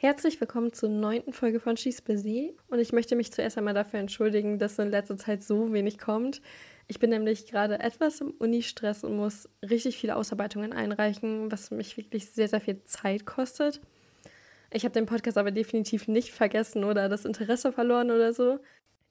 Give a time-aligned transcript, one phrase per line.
[0.00, 3.98] Herzlich willkommen zur neunten Folge von She's Busy und ich möchte mich zuerst einmal dafür
[3.98, 6.40] entschuldigen, dass in letzter Zeit so wenig kommt.
[6.86, 11.96] Ich bin nämlich gerade etwas im Uni-Stress und muss richtig viele Ausarbeitungen einreichen, was mich
[11.96, 13.80] wirklich sehr, sehr viel Zeit kostet.
[14.72, 18.60] Ich habe den Podcast aber definitiv nicht vergessen oder das Interesse verloren oder so.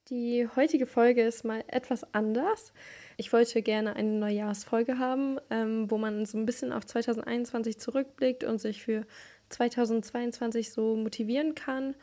[0.10, 2.72] Die heutige Folge ist mal etwas anders.
[3.18, 8.46] Ich wollte gerne eine Neujahrsfolge haben, ähm, wo man so ein bisschen auf 2021 zurückblickt
[8.46, 9.06] und sich für
[9.50, 11.96] 2022 so motivieren kann.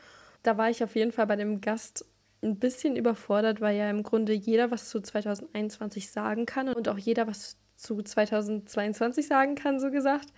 [0.42, 2.04] Da war ich auf jeden Fall bei dem Gast
[2.42, 6.98] ein bisschen überfordert, weil ja im Grunde jeder was zu 2021 sagen kann und auch
[6.98, 10.28] jeder was zu 2022 sagen kann, so gesagt.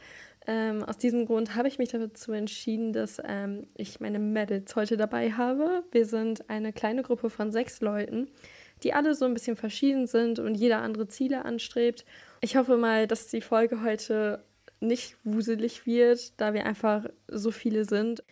[0.47, 4.97] Ähm, aus diesem Grund habe ich mich dazu entschieden, dass ähm, ich meine Medals heute
[4.97, 5.83] dabei habe.
[5.91, 8.29] Wir sind eine kleine Gruppe von sechs Leuten,
[8.85, 12.05] die alle so ein bisschen verschieden sind und jeder andere Ziele anstrebt.
[12.41, 14.45] Ich hoffe mal, dass die Folge heute
[14.80, 18.23] nicht wuselig wird, da wir einfach so viele sind.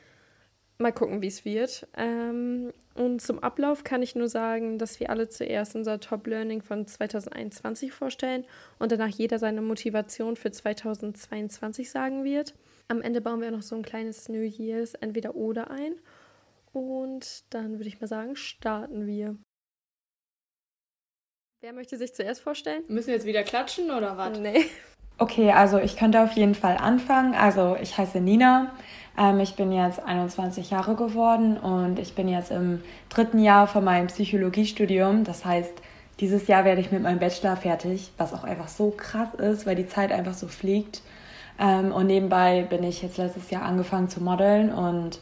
[0.78, 1.86] Mal gucken, wie es wird.
[1.96, 6.62] Ähm, und zum Ablauf kann ich nur sagen, dass wir alle zuerst unser Top Learning
[6.62, 8.44] von 2021 vorstellen
[8.78, 12.54] und danach jeder seine Motivation für 2022 sagen wird.
[12.88, 15.94] Am Ende bauen wir noch so ein kleines New Year's entweder oder ein.
[16.72, 19.36] Und dann würde ich mal sagen, starten wir.
[21.60, 22.84] Wer möchte sich zuerst vorstellen?
[22.88, 24.38] Müssen wir jetzt wieder klatschen oder was?
[24.38, 24.66] Nee.
[25.16, 27.34] Okay, also ich könnte auf jeden Fall anfangen.
[27.34, 28.72] Also ich heiße Nina.
[29.16, 33.84] Ähm, ich bin jetzt 21 Jahre geworden und ich bin jetzt im dritten Jahr von
[33.84, 35.22] meinem Psychologiestudium.
[35.24, 35.72] Das heißt,
[36.20, 39.76] dieses Jahr werde ich mit meinem Bachelor fertig, was auch einfach so krass ist, weil
[39.76, 41.02] die Zeit einfach so fliegt.
[41.60, 45.20] Ähm, und nebenbei bin ich jetzt letztes Jahr angefangen zu modeln und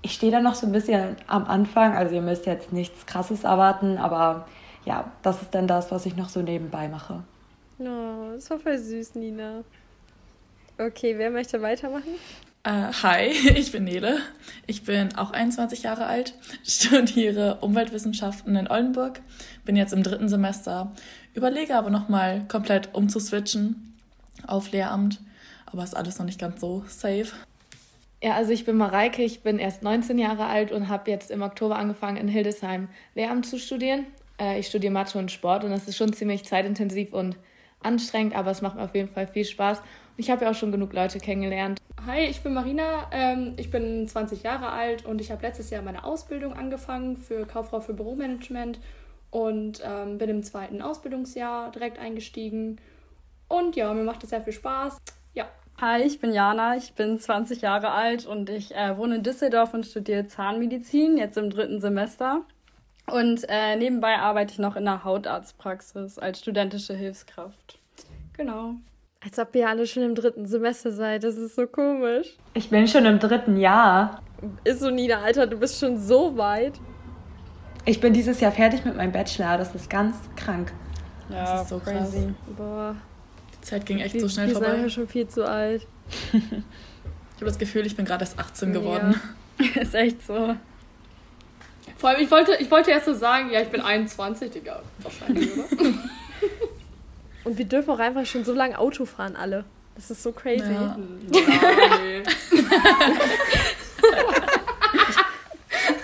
[0.00, 1.94] ich stehe da noch so ein bisschen am Anfang.
[1.94, 4.46] Also ihr müsst jetzt nichts Krasses erwarten, aber
[4.86, 7.22] ja, das ist dann das, was ich noch so nebenbei mache.
[7.80, 9.62] Oh, das war voll süß, Nina.
[10.78, 12.14] Okay, wer möchte weitermachen?
[12.66, 14.18] Uh, hi, ich bin Nele.
[14.66, 16.34] Ich bin auch 21 Jahre alt,
[16.66, 19.20] studiere Umweltwissenschaften in Oldenburg,
[19.64, 20.92] bin jetzt im dritten Semester,
[21.34, 23.96] überlege aber nochmal komplett umzuswitchen
[24.46, 25.20] auf Lehramt,
[25.66, 27.28] aber ist alles noch nicht ganz so safe.
[28.20, 31.42] Ja, also ich bin Mareike, ich bin erst 19 Jahre alt und habe jetzt im
[31.42, 34.06] Oktober angefangen in Hildesheim Lehramt zu studieren.
[34.40, 37.36] Äh, ich studiere Mathe und Sport und das ist schon ziemlich zeitintensiv und
[37.82, 39.78] anstrengend, aber es macht mir auf jeden Fall viel Spaß.
[39.78, 41.78] Und ich habe ja auch schon genug Leute kennengelernt.
[42.06, 43.08] Hi, ich bin Marina.
[43.12, 47.46] Ähm, ich bin 20 Jahre alt und ich habe letztes Jahr meine Ausbildung angefangen für
[47.46, 48.80] Kauffrau für Büromanagement
[49.30, 52.80] und ähm, bin im zweiten Ausbildungsjahr direkt eingestiegen.
[53.48, 54.98] Und ja, mir macht es sehr viel Spaß.
[55.34, 55.48] Ja.
[55.80, 59.74] Hi, ich bin Jana, ich bin 20 Jahre alt und ich äh, wohne in Düsseldorf
[59.74, 62.42] und studiere Zahnmedizin, jetzt im dritten Semester.
[63.12, 67.78] Und äh, nebenbei arbeite ich noch in der Hautarztpraxis als studentische Hilfskraft.
[68.36, 68.74] Genau.
[69.20, 71.24] Als ob ihr alle schon im dritten Semester seid.
[71.24, 72.36] Das ist so komisch.
[72.54, 74.22] Ich bin schon im dritten Jahr.
[74.64, 76.78] Ist so nieder, Alter, du bist schon so weit.
[77.84, 79.58] Ich bin dieses Jahr fertig mit meinem Bachelor.
[79.58, 80.72] Das ist ganz krank.
[81.30, 82.26] Ja, das ist so crazy.
[82.26, 82.56] Krass.
[82.56, 82.96] Boah.
[83.54, 84.70] Die Zeit ging echt wir, so schnell wir vorbei.
[84.72, 85.86] sind ja schon viel zu alt.
[86.32, 89.20] ich habe das Gefühl, ich bin gerade erst 18 geworden.
[89.58, 89.80] Ja.
[89.82, 90.54] ist echt so.
[91.98, 94.82] Vor allem, ich wollte, ich wollte erst so sagen, ja, ich bin 21, Digga.
[94.98, 95.64] Wahrscheinlich, oder?
[97.44, 99.64] Und wir dürfen auch einfach schon so lange Auto fahren, alle.
[99.96, 100.62] Das ist so crazy.
[100.62, 100.96] Ja.
[101.32, 102.22] Ja, nee.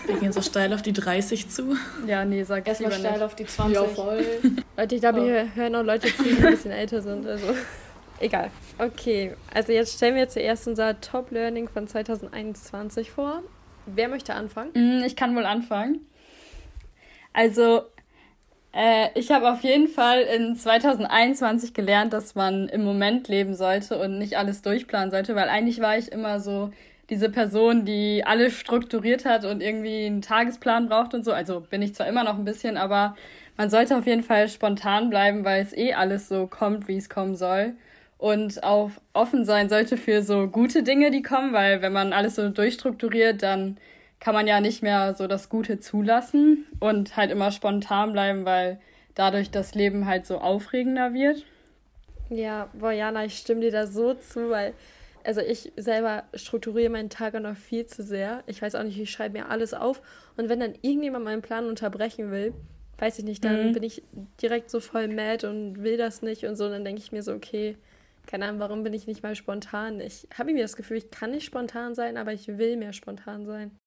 [0.06, 1.76] wir gehen so steil auf die 30 zu.
[2.06, 3.22] Ja, nee, sag Erstmal steil nicht.
[3.22, 3.74] auf die 20.
[3.74, 4.24] Ja, voll.
[4.76, 7.24] Leute, ich glaube, hier hören auch Leute zu, die ein bisschen älter sind.
[7.24, 7.54] Also.
[8.18, 8.50] Egal.
[8.78, 13.42] Okay, also jetzt stellen wir zuerst unser Top Learning von 2021 vor.
[13.86, 14.70] Wer möchte anfangen?
[14.74, 16.06] Mm, ich kann wohl anfangen.
[17.32, 17.82] Also,
[18.72, 23.98] äh, ich habe auf jeden Fall in 2021 gelernt, dass man im Moment leben sollte
[23.98, 26.70] und nicht alles durchplanen sollte, weil eigentlich war ich immer so
[27.10, 31.32] diese Person, die alles strukturiert hat und irgendwie einen Tagesplan braucht und so.
[31.32, 33.14] Also bin ich zwar immer noch ein bisschen, aber
[33.56, 37.08] man sollte auf jeden Fall spontan bleiben, weil es eh alles so kommt, wie es
[37.08, 37.74] kommen soll.
[38.18, 42.36] Und auch offen sein sollte für so gute Dinge, die kommen, weil wenn man alles
[42.36, 43.76] so durchstrukturiert, dann
[44.20, 48.80] kann man ja nicht mehr so das Gute zulassen und halt immer spontan bleiben, weil
[49.14, 51.44] dadurch das Leben halt so aufregender wird.
[52.30, 54.72] Ja, boah, Jana, ich stimme dir da so zu, weil
[55.24, 58.42] also ich selber strukturiere meinen Tag auch noch viel zu sehr.
[58.46, 60.02] Ich weiß auch nicht, ich schreibe mir alles auf.
[60.36, 62.52] Und wenn dann irgendjemand meinen Plan unterbrechen will,
[62.98, 63.72] weiß ich nicht, dann mhm.
[63.72, 64.02] bin ich
[64.40, 66.66] direkt so voll mad und will das nicht und so.
[66.66, 67.76] Und dann denke ich mir so, okay,
[68.26, 70.00] keine Ahnung, warum bin ich nicht mal spontan?
[70.00, 73.46] Ich habe mir das Gefühl, ich kann nicht spontan sein, aber ich will mehr spontan
[73.46, 73.78] sein.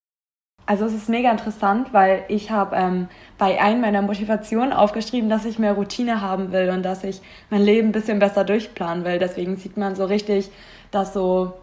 [0.66, 3.08] Also es ist mega interessant, weil ich habe ähm,
[3.38, 7.62] bei einem meiner Motivationen aufgeschrieben, dass ich mehr Routine haben will und dass ich mein
[7.62, 9.18] Leben ein bisschen besser durchplanen will.
[9.18, 10.50] Deswegen sieht man so richtig,
[10.92, 11.54] dass so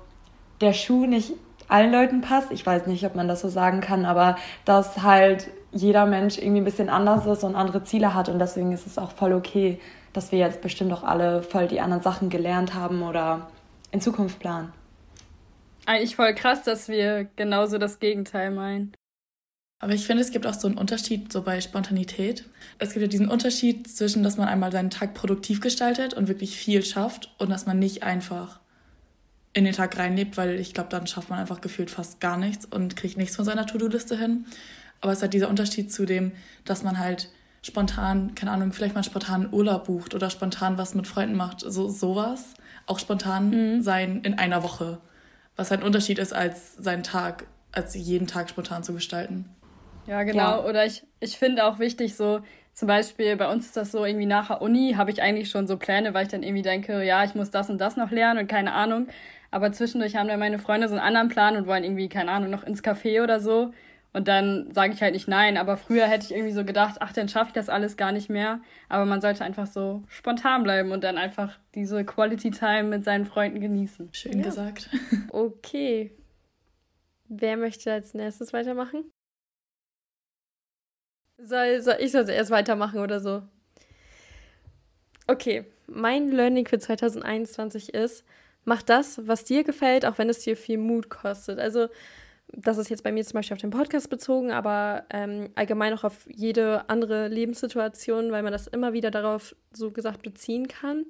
[0.63, 1.35] der Schuh nicht
[1.69, 2.51] allen Leuten passt.
[2.51, 6.63] Ich weiß nicht, ob man das so sagen kann, aber dass halt jeder Mensch irgendwie
[6.63, 9.81] ein bisschen anders ist und andere Ziele hat und deswegen ist es auch voll okay,
[10.15, 13.51] dass wir jetzt bestimmt auch alle voll die anderen Sachen gelernt haben oder
[13.91, 14.73] in Zukunft planen.
[15.85, 18.95] Eigentlich voll krass, dass wir genauso das Gegenteil meinen.
[19.81, 22.49] Aber ich finde, es gibt auch so einen Unterschied so bei Spontanität.
[22.79, 26.57] Es gibt ja diesen Unterschied zwischen, dass man einmal seinen Tag produktiv gestaltet und wirklich
[26.57, 28.61] viel schafft und dass man nicht einfach
[29.53, 32.65] in den Tag reinlebt, weil ich glaube, dann schafft man einfach gefühlt fast gar nichts
[32.65, 34.47] und kriegt nichts von seiner To-Do-Liste hin.
[35.01, 36.33] Aber es hat dieser Unterschied zu dem,
[36.65, 37.29] dass man halt
[37.65, 41.89] spontan, keine Ahnung, vielleicht mal spontan Urlaub bucht oder spontan was mit Freunden macht, so
[41.89, 42.55] sowas.
[42.87, 43.83] Auch spontan mhm.
[43.83, 44.99] sein in einer Woche.
[45.57, 49.49] Was halt ein Unterschied ist, als seinen Tag, als jeden Tag spontan zu gestalten.
[50.07, 50.39] Ja, genau.
[50.39, 50.65] Ja.
[50.65, 52.41] Oder ich, ich finde auch wichtig, so
[52.75, 55.67] zum Beispiel bei uns ist das so, irgendwie nach der Uni habe ich eigentlich schon
[55.67, 58.41] so Pläne, weil ich dann irgendwie denke, ja, ich muss das und das noch lernen
[58.41, 59.07] und keine Ahnung.
[59.51, 62.51] Aber zwischendurch haben dann meine Freunde so einen anderen Plan und wollen irgendwie, keine Ahnung,
[62.51, 63.73] noch ins Café oder so.
[64.15, 65.57] Und dann sage ich halt nicht nein.
[65.57, 68.31] Aber früher hätte ich irgendwie so gedacht, ach, dann schaffe ich das alles gar nicht
[68.31, 68.61] mehr.
[68.89, 73.27] Aber man sollte einfach so spontan bleiben und dann einfach diese Quality Time mit seinen
[73.27, 74.09] Freunden genießen.
[74.13, 74.45] Schön ja.
[74.45, 74.89] gesagt.
[75.31, 76.13] Okay.
[77.29, 79.11] Wer möchte als nächstes weitermachen?
[81.39, 83.43] Soll, soll ich soll erst weitermachen oder so?
[85.27, 88.25] Okay, mein Learning für 2021 ist,
[88.65, 91.59] mach das, was dir gefällt, auch wenn es dir viel Mut kostet.
[91.59, 91.89] Also,
[92.49, 96.05] das ist jetzt bei mir zum Beispiel auf den Podcast bezogen, aber ähm, allgemein auch
[96.05, 101.07] auf jede andere Lebenssituation, weil man das immer wieder darauf so gesagt beziehen kann.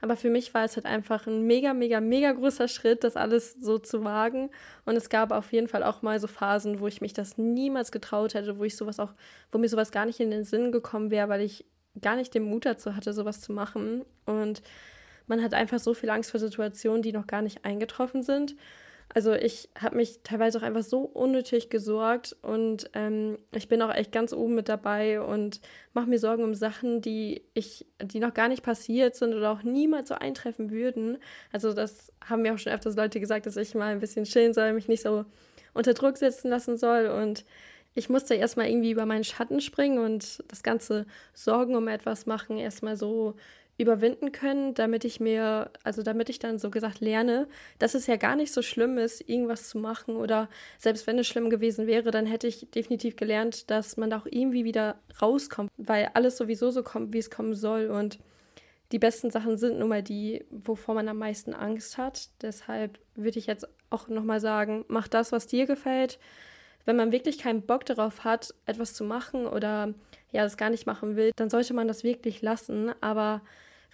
[0.00, 3.54] Aber für mich war es halt einfach ein mega, mega, mega großer Schritt, das alles
[3.54, 4.50] so zu wagen.
[4.84, 7.92] Und es gab auf jeden Fall auch mal so Phasen, wo ich mich das niemals
[7.92, 9.14] getraut hätte, wo ich sowas auch,
[9.52, 11.64] wo mir sowas gar nicht in den Sinn gekommen wäre, weil ich
[12.00, 14.04] gar nicht den Mut dazu hatte, sowas zu machen.
[14.26, 14.62] Und
[15.26, 18.54] man hat einfach so viel Angst vor Situationen, die noch gar nicht eingetroffen sind.
[19.14, 23.94] Also ich habe mich teilweise auch einfach so unnötig gesorgt und ähm, ich bin auch
[23.94, 25.60] echt ganz oben mit dabei und
[25.94, 29.62] mache mir Sorgen um Sachen, die ich, die noch gar nicht passiert sind oder auch
[29.62, 31.18] niemals so eintreffen würden.
[31.50, 34.52] Also das haben mir auch schon öfters Leute gesagt, dass ich mal ein bisschen chillen
[34.52, 35.24] soll, mich nicht so
[35.72, 37.44] unter Druck setzen lassen soll und
[37.94, 42.58] ich musste erstmal irgendwie über meinen Schatten springen und das ganze Sorgen um etwas machen
[42.58, 43.36] erstmal so
[43.78, 47.46] überwinden können, damit ich mir, also damit ich dann so gesagt lerne,
[47.78, 51.26] dass es ja gar nicht so schlimm ist, irgendwas zu machen oder selbst wenn es
[51.26, 56.10] schlimm gewesen wäre, dann hätte ich definitiv gelernt, dass man auch irgendwie wieder rauskommt, weil
[56.14, 58.18] alles sowieso so kommt, wie es kommen soll und
[58.92, 62.28] die besten Sachen sind nun mal die, wovor man am meisten Angst hat.
[62.40, 66.18] Deshalb würde ich jetzt auch nochmal sagen, mach das, was dir gefällt.
[66.84, 69.92] Wenn man wirklich keinen Bock darauf hat, etwas zu machen oder
[70.30, 72.92] ja, das gar nicht machen will, dann sollte man das wirklich lassen.
[73.00, 73.42] Aber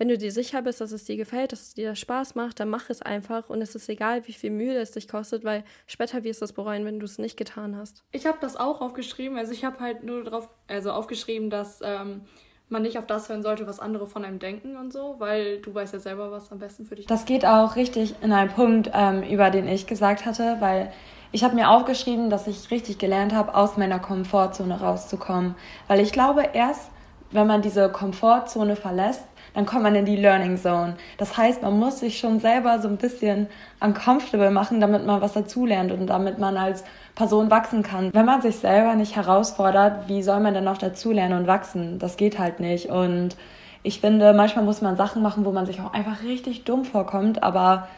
[0.02, 2.69] wenn du dir sicher bist, dass es dir gefällt, dass es dir Spaß macht, dann
[2.69, 6.25] mach es einfach und es ist egal, wie viel Mühe es dich kostet, weil später
[6.25, 8.02] wirst du es bereuen, wenn du es nicht getan hast.
[8.10, 12.22] Ich habe das auch aufgeschrieben, also ich habe halt nur darauf, also aufgeschrieben, dass ähm,
[12.69, 15.72] man nicht auf das hören sollte, was andere von einem denken und so, weil du
[15.72, 17.10] weißt ja selber, was am besten für dich ist.
[17.12, 20.93] Das geht auch richtig in einen Punkt, ähm, über den ich gesagt hatte, weil
[21.31, 25.54] ich habe mir aufgeschrieben, dass ich richtig gelernt habe, aus meiner Komfortzone rauszukommen.
[25.87, 26.90] Weil ich glaube, erst
[27.32, 30.96] wenn man diese Komfortzone verlässt, dann kommt man in die Learning Zone.
[31.19, 33.49] Das heißt, man muss sich schon selber so ein bisschen
[33.81, 38.12] uncomfortable machen, damit man was dazulernt und damit man als Person wachsen kann.
[38.14, 41.99] Wenn man sich selber nicht herausfordert, wie soll man denn noch dazulernen und wachsen?
[41.99, 42.87] Das geht halt nicht.
[42.87, 43.37] Und
[43.82, 47.42] ich finde, manchmal muss man Sachen machen, wo man sich auch einfach richtig dumm vorkommt,
[47.42, 47.88] aber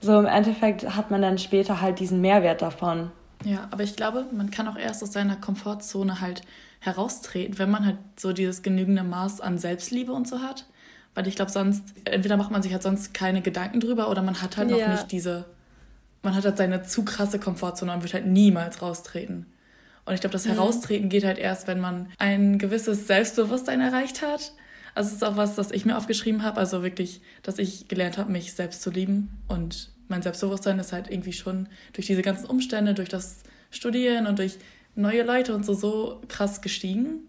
[0.00, 3.10] so im Endeffekt hat man dann später halt diesen Mehrwert davon.
[3.44, 6.42] Ja, aber ich glaube, man kann auch erst aus seiner Komfortzone halt
[6.80, 10.66] heraustreten, wenn man halt so dieses genügende Maß an Selbstliebe und so hat.
[11.16, 14.42] Weil ich glaube, sonst, entweder macht man sich halt sonst keine Gedanken drüber oder man
[14.42, 14.76] hat halt ja.
[14.76, 15.46] noch nicht diese,
[16.22, 19.46] man hat halt seine zu krasse Komfortzone und wird halt niemals raustreten.
[20.04, 20.50] Und ich glaube, das mhm.
[20.50, 24.52] Heraustreten geht halt erst, wenn man ein gewisses Selbstbewusstsein erreicht hat.
[24.94, 26.60] Also es ist auch was, das ich mir aufgeschrieben habe.
[26.60, 29.30] Also wirklich, dass ich gelernt habe, mich selbst zu lieben.
[29.48, 33.38] Und mein Selbstbewusstsein ist halt irgendwie schon durch diese ganzen Umstände, durch das
[33.70, 34.58] Studieren und durch
[34.94, 37.20] neue Leute und so, so krass gestiegen.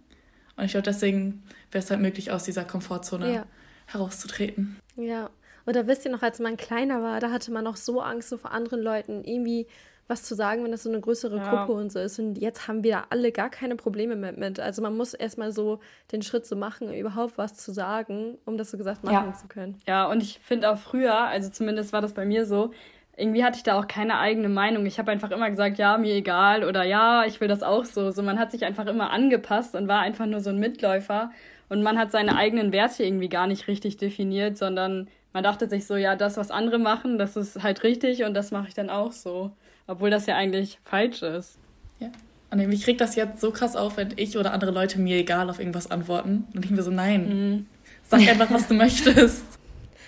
[0.57, 1.41] Und ich glaube, deswegen
[1.71, 3.45] wäre es halt möglich, aus dieser Komfortzone ja
[3.87, 4.79] herauszutreten.
[4.95, 5.29] Ja,
[5.65, 8.37] oder wisst ihr noch, als man kleiner war, da hatte man noch so Angst, so
[8.37, 9.67] vor anderen Leuten irgendwie
[10.07, 11.49] was zu sagen, wenn das so eine größere ja.
[11.49, 12.17] Gruppe und so ist.
[12.17, 14.59] Und jetzt haben wir da alle gar keine Probleme mehr mit.
[14.59, 15.79] Also man muss erstmal so
[16.11, 19.33] den Schritt so machen, überhaupt was zu sagen, um das so gesagt machen ja.
[19.33, 19.77] zu können.
[19.85, 22.71] Ja, und ich finde auch früher, also zumindest war das bei mir so,
[23.17, 24.85] irgendwie hatte ich da auch keine eigene Meinung.
[24.85, 28.11] Ich habe einfach immer gesagt, ja, mir egal oder ja, ich will das auch so.
[28.11, 31.31] So, man hat sich einfach immer angepasst und war einfach nur so ein Mitläufer.
[31.69, 35.85] Und man hat seine eigenen Werte irgendwie gar nicht richtig definiert, sondern man dachte sich
[35.85, 38.89] so, ja, das, was andere machen, das ist halt richtig und das mache ich dann
[38.89, 39.51] auch so.
[39.85, 41.57] obwohl das ja eigentlich falsch ist.
[41.99, 42.11] Ja.
[42.49, 45.49] Und mich kriegt das jetzt so krass auf, wenn ich oder andere Leute mir egal
[45.49, 46.45] auf irgendwas antworten.
[46.53, 47.65] Und ich mir so, nein, mhm.
[48.03, 49.43] sag einfach, was du möchtest.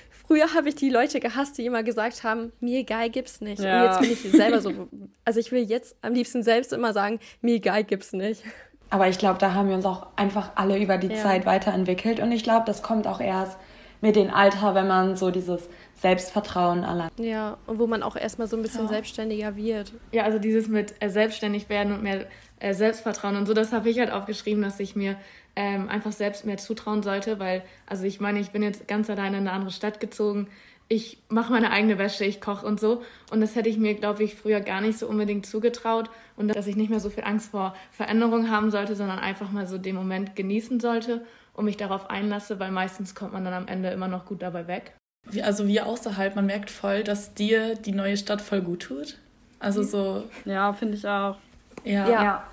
[0.09, 3.61] Früher habe ich die Leute gehasst, die immer gesagt haben, mir egal gibt's nicht.
[3.61, 3.81] Ja.
[3.81, 4.87] Und jetzt bin ich selber so,
[5.25, 8.43] also ich will jetzt am liebsten selbst immer sagen, mir egal gibt's nicht.
[8.89, 11.15] Aber ich glaube, da haben wir uns auch einfach alle über die ja.
[11.15, 12.19] Zeit weiterentwickelt.
[12.19, 13.57] Und ich glaube, das kommt auch erst
[14.01, 15.69] mit dem Alter, wenn man so dieses
[16.01, 17.09] Selbstvertrauen allein.
[17.17, 18.89] Ja, und wo man auch erstmal so ein bisschen ja.
[18.89, 19.91] selbstständiger wird.
[20.11, 22.25] Ja, also dieses mit äh, selbstständig werden und mehr
[22.59, 25.17] äh, Selbstvertrauen und so, das habe ich halt aufgeschrieben, dass ich mir
[25.55, 29.37] ähm, einfach selbst mehr zutrauen sollte, weil, also ich meine, ich bin jetzt ganz alleine
[29.37, 30.47] in eine andere Stadt gezogen.
[30.87, 33.03] Ich mache meine eigene Wäsche, ich koche und so.
[33.29, 36.09] Und das hätte ich mir, glaube ich, früher gar nicht so unbedingt zugetraut.
[36.39, 39.67] Und dass ich nicht mehr so viel Angst vor Veränderungen haben sollte, sondern einfach mal
[39.67, 43.67] so den Moment genießen sollte und mich darauf einlasse, weil meistens kommt man dann am
[43.67, 44.93] Ende immer noch gut dabei weg.
[45.29, 49.17] Wie, also wie außerhalb, man merkt voll, dass dir die neue Stadt voll gut tut.
[49.59, 50.23] Also so.
[50.45, 51.35] Ja, finde ich auch.
[51.83, 52.09] Ja.
[52.09, 52.47] ja.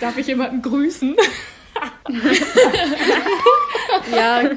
[0.00, 1.14] Darf ich jemanden grüßen?
[4.16, 4.50] ja.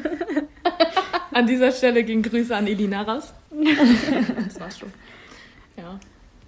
[1.32, 3.34] An dieser Stelle gehen Grüße an Elina raus.
[4.46, 4.94] Das war's schon.
[5.76, 6.00] Ja.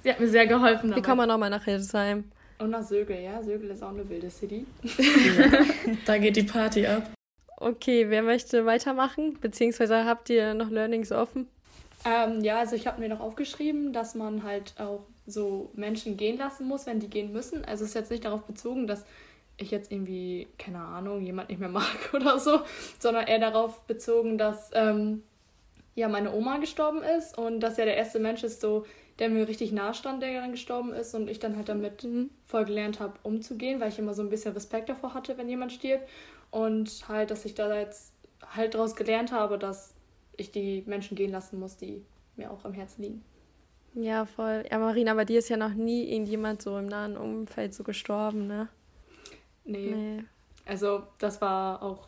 [0.04, 0.90] Sie hat mir sehr geholfen.
[0.90, 1.02] Dabei.
[1.02, 2.26] Wie kommen wir nochmal nach Hildesheim?
[2.60, 3.42] Und nach Sögel, ja.
[3.42, 4.66] Sögel ist auch eine wilde City.
[4.84, 5.66] Ja.
[6.06, 7.10] Da geht die Party ab.
[7.58, 9.38] Okay, wer möchte weitermachen?
[9.40, 11.48] Beziehungsweise habt ihr noch Learnings offen?
[12.06, 16.38] Ähm, ja, also ich habe mir noch aufgeschrieben, dass man halt auch so Menschen gehen
[16.38, 17.64] lassen muss, wenn die gehen müssen.
[17.66, 19.06] Also es ist jetzt nicht darauf bezogen, dass
[19.58, 22.62] ich jetzt irgendwie, keine Ahnung, jemand nicht mehr mag oder so,
[23.00, 25.24] sondern eher darauf bezogen, dass ähm,
[25.94, 28.86] ja meine Oma gestorben ist und dass ja der erste Mensch ist so,
[29.20, 32.30] der mir richtig nahe stand, der dann gestorben ist und ich dann halt damit mhm.
[32.46, 35.72] voll gelernt habe, umzugehen, weil ich immer so ein bisschen Respekt davor hatte, wenn jemand
[35.72, 36.08] stirbt
[36.50, 38.14] und halt, dass ich da jetzt
[38.56, 39.94] halt daraus gelernt habe, dass
[40.38, 42.04] ich die Menschen gehen lassen muss, die
[42.36, 43.24] mir auch am Herzen liegen.
[43.94, 44.64] Ja, voll.
[44.72, 48.48] Ja, Marina, bei dir ist ja noch nie irgendjemand so im nahen Umfeld so gestorben,
[48.48, 48.70] ne?
[49.66, 49.94] Nee.
[49.94, 50.24] nee.
[50.66, 52.08] Also, das war auch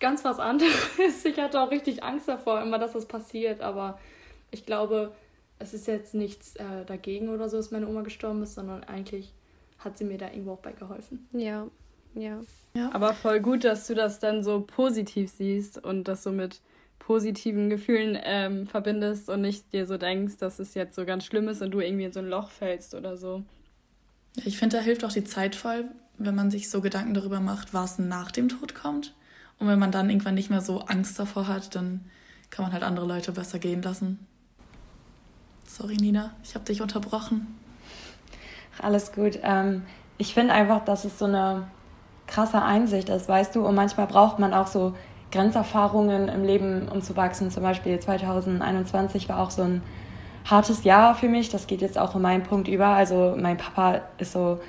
[0.00, 0.72] ganz was anderes.
[1.24, 3.60] Ich hatte auch richtig Angst davor, immer, dass das passiert.
[3.60, 3.98] Aber
[4.50, 5.12] ich glaube,
[5.58, 9.32] es ist jetzt nichts äh, dagegen oder so, dass meine Oma gestorben ist, sondern eigentlich
[9.78, 11.28] hat sie mir da irgendwo auch bei geholfen.
[11.32, 11.68] Ja,
[12.14, 12.40] ja.
[12.74, 12.90] ja.
[12.92, 16.60] Aber voll gut, dass du das dann so positiv siehst und das so mit
[16.98, 21.48] positiven Gefühlen ähm, verbindest und nicht dir so denkst, dass es jetzt so ganz schlimm
[21.48, 23.42] ist und du irgendwie in so ein Loch fällst oder so.
[24.44, 25.84] Ich finde, da hilft auch die Zeit voll,
[26.16, 29.14] wenn man sich so Gedanken darüber macht, was nach dem Tod kommt.
[29.58, 32.10] Und wenn man dann irgendwann nicht mehr so Angst davor hat, dann
[32.50, 34.26] kann man halt andere Leute besser gehen lassen.
[35.66, 37.58] Sorry, Nina, ich habe dich unterbrochen.
[38.80, 39.38] Alles gut.
[39.42, 39.82] Ähm,
[40.18, 41.66] ich finde einfach, dass es so eine
[42.26, 44.94] krasse Einsicht ist, weißt du, und manchmal braucht man auch so
[45.32, 47.50] Grenzerfahrungen im Leben, um zu wachsen.
[47.50, 49.82] Zum Beispiel 2021 war auch so ein
[50.44, 51.48] hartes Jahr für mich.
[51.48, 52.86] Das geht jetzt auch in meinen Punkt über.
[52.86, 54.60] Also mein Papa ist so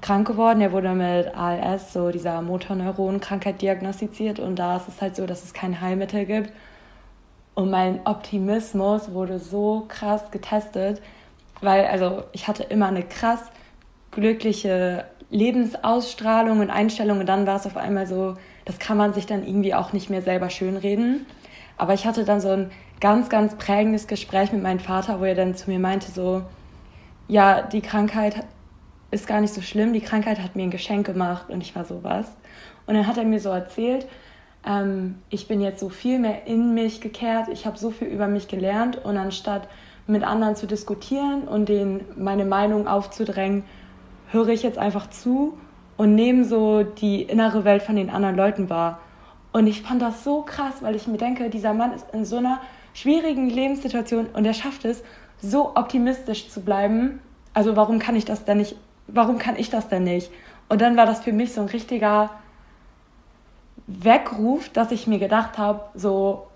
[0.00, 0.60] krank geworden.
[0.60, 4.38] Er wurde mit ALS, so dieser Motorneuronenkrankheit, diagnostiziert.
[4.38, 6.52] Und da ist es halt so, dass es kein Heilmittel gibt.
[7.54, 11.00] Und mein Optimismus wurde so krass getestet,
[11.60, 13.40] weil also ich hatte immer eine krass
[14.10, 18.34] glückliche Lebensausstrahlung und Einstellung und dann war es auf einmal so,
[18.64, 21.26] das kann man sich dann irgendwie auch nicht mehr selber schönreden.
[21.76, 22.70] Aber ich hatte dann so ein
[23.00, 26.42] ganz, ganz prägendes Gespräch mit meinem Vater, wo er dann zu mir meinte so,
[27.26, 28.44] ja, die Krankheit
[29.10, 31.84] ist gar nicht so schlimm, die Krankheit hat mir ein Geschenk gemacht und ich war
[31.84, 32.26] so was.
[32.86, 34.06] Und dann hat er mir so erzählt,
[34.66, 38.28] ähm, ich bin jetzt so viel mehr in mich gekehrt, ich habe so viel über
[38.28, 39.68] mich gelernt und anstatt
[40.06, 43.64] mit anderen zu diskutieren und denen meine Meinung aufzudrängen,
[44.30, 45.56] höre ich jetzt einfach zu
[45.96, 49.00] und nehme so die innere Welt von den anderen Leuten wahr.
[49.52, 52.36] Und ich fand das so krass, weil ich mir denke, dieser Mann ist in so
[52.36, 52.60] einer
[52.92, 55.02] schwierigen Lebenssituation und er schafft es,
[55.40, 57.20] so optimistisch zu bleiben.
[57.52, 60.30] Also warum kann ich das denn nicht warum kann ich das denn nicht?
[60.68, 62.30] Und dann war das für mich so ein richtiger
[63.86, 66.46] Weckruf, dass ich mir gedacht habe, so,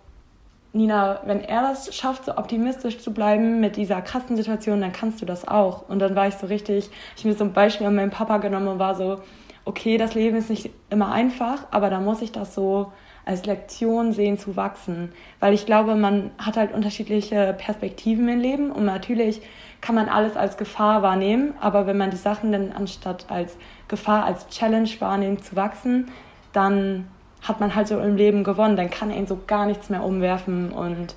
[0.73, 5.21] Nina, wenn er das schafft, so optimistisch zu bleiben mit dieser krassen Situation, dann kannst
[5.21, 5.89] du das auch.
[5.89, 8.69] Und dann war ich so richtig, ich mir so ein Beispiel an meinen Papa genommen
[8.69, 9.21] und war so,
[9.65, 12.93] okay, das Leben ist nicht immer einfach, aber da muss ich das so
[13.27, 15.13] als Lektion sehen zu wachsen.
[15.41, 19.43] Weil ich glaube, man hat halt unterschiedliche Perspektiven im Leben und natürlich
[19.83, 24.25] kann man alles als Gefahr wahrnehmen, aber wenn man die Sachen dann anstatt als Gefahr,
[24.25, 26.11] als Challenge wahrnimmt zu wachsen,
[26.55, 27.07] dann
[27.49, 30.71] hat man halt so im Leben gewonnen, dann kann ihn so gar nichts mehr umwerfen
[30.71, 31.15] und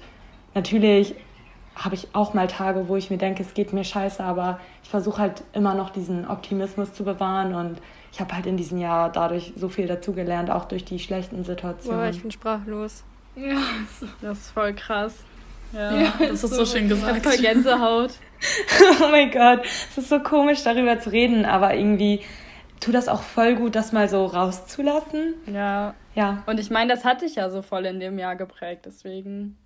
[0.53, 1.15] natürlich
[1.75, 4.89] habe ich auch mal Tage, wo ich mir denke, es geht mir scheiße, aber ich
[4.89, 7.77] versuche halt immer noch diesen Optimismus zu bewahren und
[8.11, 12.01] ich habe halt in diesem Jahr dadurch so viel dazugelernt, auch durch die schlechten Situationen.
[12.01, 13.03] Boah, ich bin sprachlos.
[13.35, 13.61] Ja,
[14.21, 15.13] das ist voll krass.
[15.73, 17.23] Ja, ja das ist so, so schön gesagt.
[17.23, 18.11] Voll Gänsehaut.
[19.01, 22.21] oh mein Gott, es ist so komisch, darüber zu reden, aber irgendwie
[22.81, 25.35] tut das auch voll gut, das mal so rauszulassen.
[25.45, 25.93] Ja.
[26.15, 26.43] Ja.
[26.45, 29.57] Und ich meine, das hatte ich ja so voll in dem Jahr geprägt, deswegen.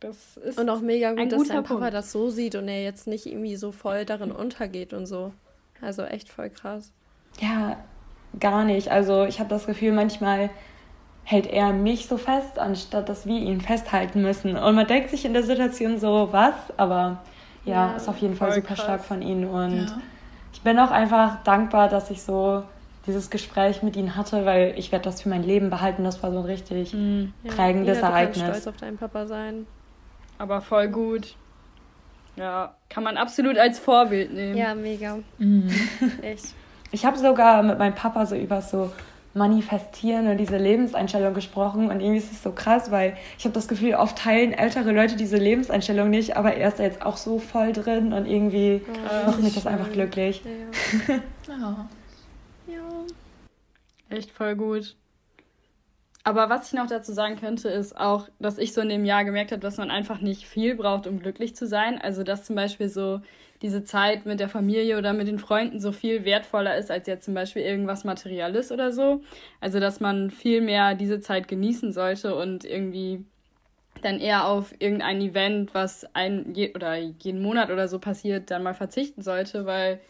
[0.00, 1.94] Das ist und auch mega gut, dass dein Papa Punkt.
[1.94, 5.32] das so sieht und er jetzt nicht irgendwie so voll darin untergeht und so.
[5.80, 6.92] Also echt voll krass.
[7.38, 7.76] Ja,
[8.40, 8.90] gar nicht.
[8.90, 10.50] Also ich habe das Gefühl, manchmal
[11.24, 14.56] hält er mich so fest, anstatt dass wir ihn festhalten müssen.
[14.56, 16.54] Und man denkt sich in der Situation so, was?
[16.76, 17.22] Aber
[17.64, 18.80] ja, ja ist auf jeden Fall super krass.
[18.80, 19.48] stark von ihm.
[19.48, 20.02] Und ja.
[20.52, 22.64] ich bin auch einfach dankbar, dass ich so
[23.06, 26.04] dieses Gespräch mit ihm hatte, weil ich werde das für mein Leben behalten.
[26.04, 27.32] Das war so ein richtig mhm.
[27.46, 28.38] prägendes ja, Ereignis.
[28.38, 29.66] Ich stolz auf deinen Papa sein.
[30.38, 31.34] Aber voll gut.
[32.36, 34.56] Ja, kann man absolut als Vorbild nehmen.
[34.56, 35.18] Ja, mega.
[35.38, 35.68] Mhm.
[36.22, 36.54] Echt.
[36.90, 38.90] Ich habe sogar mit meinem Papa so über so
[39.34, 43.66] Manifestieren und diese Lebenseinstellung gesprochen und irgendwie ist es so krass, weil ich habe das
[43.66, 47.38] Gefühl, oft teilen ältere Leute diese Lebenseinstellung nicht, aber er ist da jetzt auch so
[47.38, 50.42] voll drin und irgendwie oh, macht mich das einfach glücklich.
[51.08, 51.14] Ja.
[51.54, 51.88] ja.
[54.12, 54.94] Echt voll gut.
[56.24, 59.24] Aber was ich noch dazu sagen könnte, ist auch, dass ich so in dem Jahr
[59.24, 62.00] gemerkt habe, dass man einfach nicht viel braucht, um glücklich zu sein.
[62.00, 63.20] Also dass zum Beispiel so
[63.60, 67.24] diese Zeit mit der Familie oder mit den Freunden so viel wertvoller ist als jetzt
[67.24, 69.22] zum Beispiel irgendwas Materielles oder so.
[69.60, 73.24] Also dass man viel mehr diese Zeit genießen sollte und irgendwie
[74.02, 78.62] dann eher auf irgendein Event, was ein je, oder jeden Monat oder so passiert, dann
[78.62, 80.00] mal verzichten sollte, weil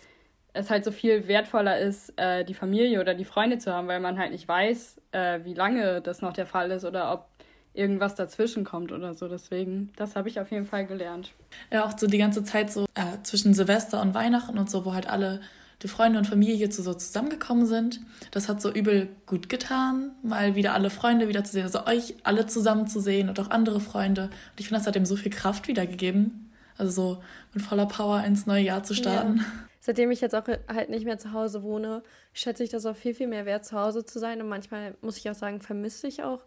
[0.55, 4.01] es halt so viel wertvoller ist, äh, die Familie oder die Freunde zu haben, weil
[4.01, 7.29] man halt nicht weiß, äh, wie lange das noch der Fall ist oder ob
[7.75, 9.29] irgendwas dazwischen kommt oder so.
[9.29, 11.33] Deswegen, das habe ich auf jeden Fall gelernt.
[11.71, 14.93] Ja, auch so die ganze Zeit so äh, zwischen Silvester und Weihnachten und so, wo
[14.93, 15.41] halt alle
[15.83, 18.01] die Freunde und Familie zu so zusammengekommen sind.
[18.31, 22.15] Das hat so übel gut getan, mal wieder alle Freunde wieder zu sehen, also euch
[22.23, 24.25] alle zusammen zu sehen und auch andere Freunde.
[24.25, 26.51] Und ich finde, das hat ihm so viel Kraft wiedergegeben.
[26.77, 29.39] Also so mit voller Power ins neue Jahr zu starten.
[29.39, 29.45] Ja
[29.83, 33.15] seitdem ich jetzt auch halt nicht mehr zu Hause wohne, schätze ich das auch viel,
[33.15, 34.41] viel mehr wert, zu Hause zu sein.
[34.41, 36.45] Und manchmal muss ich auch sagen, vermisse ich auch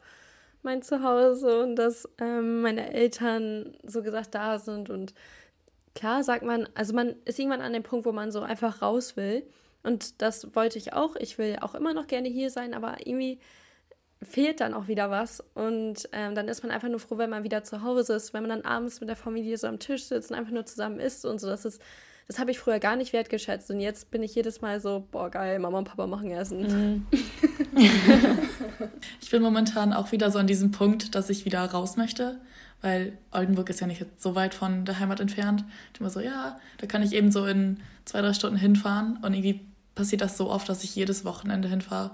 [0.63, 4.89] mein Zuhause und dass ähm, meine Eltern so gesagt da sind.
[4.89, 5.13] Und
[5.95, 9.17] klar sagt man, also man ist irgendwann an dem Punkt, wo man so einfach raus
[9.17, 9.45] will.
[9.83, 11.17] Und das wollte ich auch.
[11.17, 13.39] Ich will auch immer noch gerne hier sein, aber irgendwie
[14.21, 15.43] fehlt dann auch wieder was.
[15.55, 18.43] Und ähm, dann ist man einfach nur froh, wenn man wieder zu Hause ist, wenn
[18.43, 21.25] man dann abends mit der Familie so am Tisch sitzt und einfach nur zusammen isst
[21.25, 21.47] und so.
[21.47, 21.81] Das ist
[22.27, 23.69] das habe ich früher gar nicht wertgeschätzt.
[23.69, 26.61] Und jetzt bin ich jedes Mal so, boah, geil, Mama und Papa machen Essen.
[26.61, 27.07] Mhm.
[29.21, 32.39] ich bin momentan auch wieder so an diesem Punkt, dass ich wieder raus möchte.
[32.81, 35.63] Weil Oldenburg ist ja nicht so weit von der Heimat entfernt.
[35.93, 39.17] Ich immer so, ja, da kann ich eben so in zwei, drei Stunden hinfahren.
[39.21, 39.61] Und irgendwie
[39.93, 42.11] passiert das so oft, dass ich jedes Wochenende hinfahre.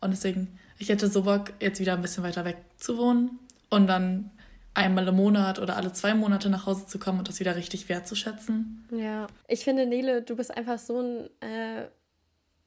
[0.00, 3.38] Und deswegen, ich hätte so Bock, jetzt wieder ein bisschen weiter weg zu wohnen.
[3.70, 4.30] Und dann
[4.74, 7.88] einmal im Monat oder alle zwei Monate nach Hause zu kommen und das wieder richtig
[7.88, 8.86] wertzuschätzen.
[8.90, 11.30] Ja, ich finde, Nele, du bist einfach so ein.
[11.40, 11.88] Äh,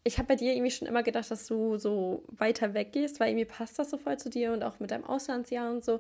[0.03, 3.45] ich habe bei dir irgendwie schon immer gedacht, dass du so weiter weggehst, weil irgendwie
[3.45, 5.99] passt das so voll zu dir und auch mit deinem Auslandsjahr und so.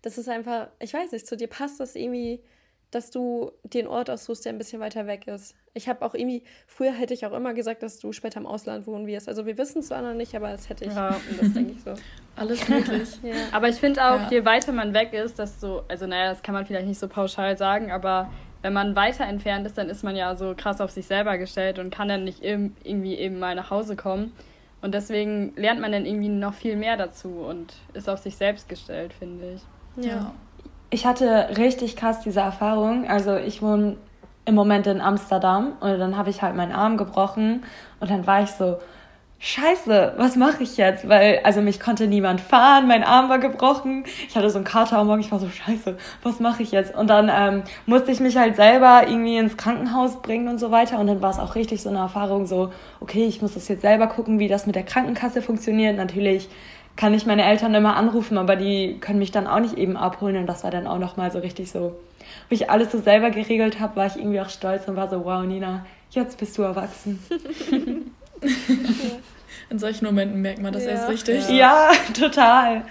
[0.00, 2.40] Das ist einfach, ich weiß nicht, zu dir passt das irgendwie
[2.92, 5.56] dass du den Ort aussuchst, der ein bisschen weiter weg ist.
[5.72, 8.86] Ich habe auch irgendwie, früher hätte ich auch immer gesagt, dass du später im Ausland
[8.86, 9.28] wohnen wirst.
[9.30, 10.94] Also wir wissen es zwar noch nicht, aber das hätte ich.
[10.94, 11.16] Ja.
[11.40, 11.94] das denke ich so.
[12.36, 13.08] Alles möglich.
[13.22, 13.34] ja.
[13.50, 14.28] Aber ich finde auch, ja.
[14.30, 17.56] je weiter man weg ist, desto, also naja, das kann man vielleicht nicht so pauschal
[17.56, 21.06] sagen, aber wenn man weiter entfernt ist, dann ist man ja so krass auf sich
[21.06, 24.32] selber gestellt und kann dann nicht irgendwie eben mal nach Hause kommen.
[24.82, 28.68] Und deswegen lernt man dann irgendwie noch viel mehr dazu und ist auf sich selbst
[28.68, 30.04] gestellt, finde ich.
[30.04, 30.12] ja.
[30.12, 30.34] ja
[30.92, 33.08] ich hatte richtig krass diese Erfahrung.
[33.08, 33.96] Also ich wohne
[34.44, 37.64] im Moment in Amsterdam und dann habe ich halt meinen Arm gebrochen
[37.98, 38.76] und dann war ich so,
[39.44, 41.08] Scheiße, was mache ich jetzt?
[41.08, 44.98] Weil, also mich konnte niemand fahren, mein Arm war gebrochen, ich hatte so einen Kater
[44.98, 46.94] am Morgen, ich war so, Scheiße, was mache ich jetzt?
[46.94, 51.00] Und dann ähm, musste ich mich halt selber irgendwie ins Krankenhaus bringen und so weiter.
[51.00, 53.82] Und dann war es auch richtig so eine Erfahrung, so, okay, ich muss das jetzt
[53.82, 55.96] selber gucken, wie das mit der Krankenkasse funktioniert.
[55.96, 56.48] Natürlich
[56.96, 60.36] kann ich meine Eltern immer anrufen, aber die können mich dann auch nicht eben abholen
[60.36, 61.98] und das war dann auch nochmal so richtig so,
[62.48, 65.24] wie ich alles so selber geregelt habe, war ich irgendwie auch stolz und war so,
[65.24, 67.18] wow, Nina, jetzt bist du erwachsen.
[69.70, 70.90] In solchen Momenten merkt man das ja.
[70.90, 71.48] erst richtig.
[71.48, 72.74] Ja, ja total.
[72.74, 72.84] Ja,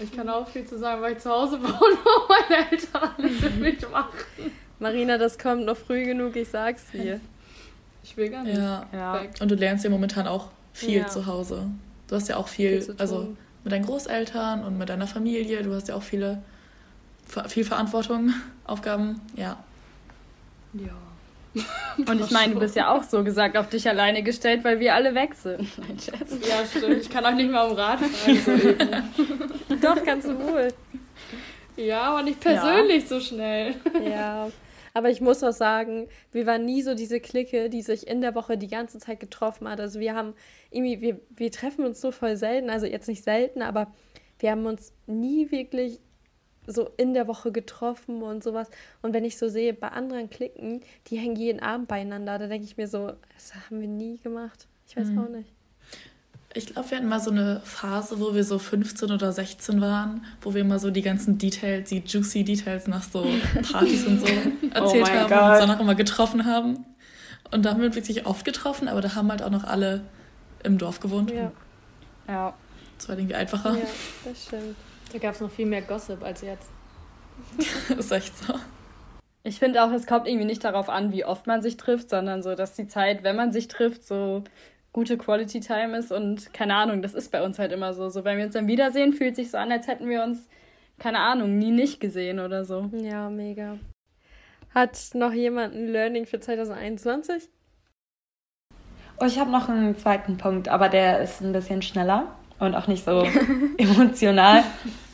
[0.00, 3.40] ich kann auch viel zu sagen, weil ich zu Hause wohne, wo meine Eltern alles
[3.40, 4.52] für mich machen.
[4.78, 7.20] Marina, das kommt noch früh genug, ich sag's dir.
[8.02, 8.56] Ich will gar nicht.
[8.56, 8.86] Ja.
[8.92, 9.20] ja.
[9.40, 11.66] Und du lernst ja momentan auch viel zu Hause.
[12.08, 15.74] Du hast ja auch viel, viel also mit deinen Großeltern und mit deiner Familie, du
[15.74, 16.42] hast ja auch viele,
[17.48, 18.32] viel Verantwortung,
[18.66, 19.58] Aufgaben, ja.
[20.72, 20.92] Ja.
[21.96, 24.94] Und ich meine, du bist ja auch so gesagt auf dich alleine gestellt, weil wir
[24.94, 25.60] alle weg sind.
[26.46, 27.00] Ja, stimmt.
[27.00, 29.10] Ich kann auch nicht mal um Rad fahren.
[29.80, 30.68] Doch, kannst du wohl.
[31.76, 33.08] Ja, aber nicht persönlich ja.
[33.08, 33.74] so schnell.
[34.04, 34.48] Ja.
[34.94, 38.34] Aber ich muss auch sagen, wir waren nie so diese Clique, die sich in der
[38.34, 39.80] Woche die ganze Zeit getroffen hat.
[39.80, 40.34] Also wir haben
[40.70, 43.92] irgendwie, wir, wir treffen uns so voll selten, also jetzt nicht selten, aber
[44.38, 46.00] wir haben uns nie wirklich
[46.66, 48.70] so in der Woche getroffen und sowas.
[49.02, 52.66] Und wenn ich so sehe, bei anderen Klicken, die hängen jeden Abend beieinander, da denke
[52.66, 54.68] ich mir so, das haben wir nie gemacht.
[54.86, 55.18] Ich weiß mhm.
[55.18, 55.57] auch nicht.
[56.58, 60.24] Ich glaube, wir hatten mal so eine Phase, wo wir so 15 oder 16 waren,
[60.40, 63.24] wo wir immer so die ganzen Details, die juicy Details nach so
[63.70, 64.26] Partys und so
[64.74, 65.38] erzählt oh haben God.
[65.38, 66.84] und uns danach immer getroffen haben.
[67.52, 70.02] Und da haben wir wirklich oft getroffen, aber da haben halt auch noch alle
[70.64, 71.30] im Dorf gewohnt.
[71.30, 71.52] Ja.
[72.26, 72.54] Ja.
[72.98, 73.74] Das war irgendwie einfacher.
[73.74, 73.86] Ja,
[74.24, 74.74] das stimmt.
[75.12, 76.70] Da gab es noch viel mehr Gossip als jetzt.
[77.96, 78.54] ist echt so.
[79.44, 82.42] Ich finde auch, es kommt irgendwie nicht darauf an, wie oft man sich trifft, sondern
[82.42, 84.42] so, dass die Zeit, wenn man sich trifft, so
[84.98, 88.08] gute Quality Time ist und keine Ahnung, das ist bei uns halt immer so.
[88.08, 90.48] So, wenn wir uns dann wiedersehen, fühlt sich so an, als hätten wir uns,
[90.98, 92.90] keine Ahnung, nie nicht gesehen oder so.
[92.92, 93.78] Ja, mega.
[94.74, 97.48] Hat noch jemand ein Learning für 2021?
[99.20, 102.88] Oh, ich habe noch einen zweiten Punkt, aber der ist ein bisschen schneller und auch
[102.88, 103.24] nicht so
[103.78, 104.64] emotional.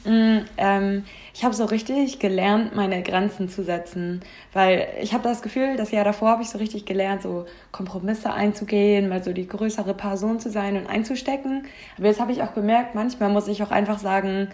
[0.04, 4.20] Mm, ähm, ich habe so richtig gelernt, meine Grenzen zu setzen,
[4.52, 8.32] weil ich habe das Gefühl, das Jahr davor habe ich so richtig gelernt, so Kompromisse
[8.32, 11.66] einzugehen, mal so die größere Person zu sein und einzustecken.
[11.96, 14.48] Aber jetzt habe ich auch bemerkt, manchmal muss ich auch einfach sagen,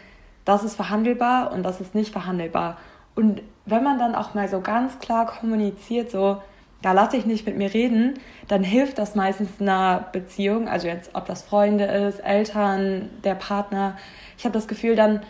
[0.44, 2.78] das ist verhandelbar und das ist nicht verhandelbar.
[3.16, 6.38] Und wenn man dann auch mal so ganz klar kommuniziert, so
[6.82, 8.14] da lasse ich nicht mit mir reden,
[8.48, 13.98] dann hilft das meistens einer Beziehung, also jetzt ob das Freunde ist, Eltern, der Partner.
[14.38, 15.20] Ich habe das Gefühl, dann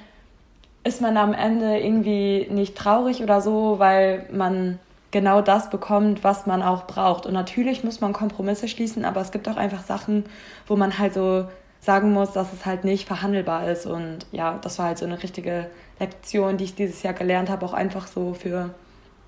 [0.85, 4.79] ist man am Ende irgendwie nicht traurig oder so, weil man
[5.11, 7.27] genau das bekommt, was man auch braucht.
[7.27, 10.25] Und natürlich muss man Kompromisse schließen, aber es gibt auch einfach Sachen,
[10.67, 11.47] wo man halt so
[11.81, 13.87] sagen muss, dass es halt nicht verhandelbar ist.
[13.87, 15.67] Und ja, das war halt so eine richtige
[15.99, 18.71] Lektion, die ich dieses Jahr gelernt habe, auch einfach so für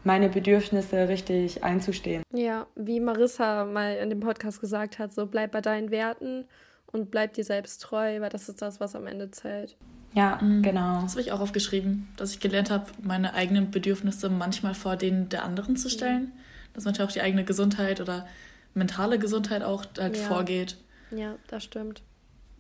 [0.05, 2.23] meine Bedürfnisse richtig einzustehen.
[2.33, 6.45] Ja, wie Marissa mal in dem Podcast gesagt hat, so bleib bei deinen Werten
[6.91, 9.77] und bleib dir selbst treu, weil das ist das, was am Ende zählt.
[10.15, 10.63] Ja, mhm.
[10.63, 11.03] genau.
[11.03, 15.29] Das habe ich auch aufgeschrieben, dass ich gelernt habe, meine eigenen Bedürfnisse manchmal vor denen
[15.29, 16.23] der anderen zu stellen.
[16.23, 16.33] Mhm.
[16.75, 18.27] Dass manchmal auch die eigene Gesundheit oder
[18.75, 20.23] mentale Gesundheit auch halt ja.
[20.25, 20.77] vorgeht.
[21.11, 22.03] Ja, das stimmt.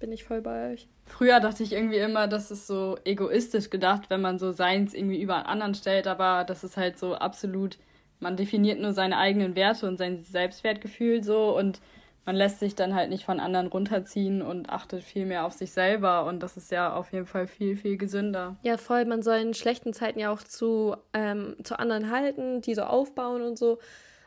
[0.00, 0.88] Bin ich voll bei euch.
[1.06, 5.20] Früher dachte ich irgendwie immer, das ist so egoistisch gedacht, wenn man so seins irgendwie
[5.20, 7.78] über einen anderen stellt, aber das ist halt so absolut,
[8.20, 11.80] man definiert nur seine eigenen Werte und sein Selbstwertgefühl so und
[12.24, 15.72] man lässt sich dann halt nicht von anderen runterziehen und achtet viel mehr auf sich
[15.72, 16.24] selber.
[16.26, 18.56] Und das ist ja auf jeden Fall viel, viel gesünder.
[18.62, 19.04] Ja, voll.
[19.04, 23.42] Man soll in schlechten Zeiten ja auch zu, ähm, zu anderen halten, die so aufbauen
[23.42, 23.78] und so.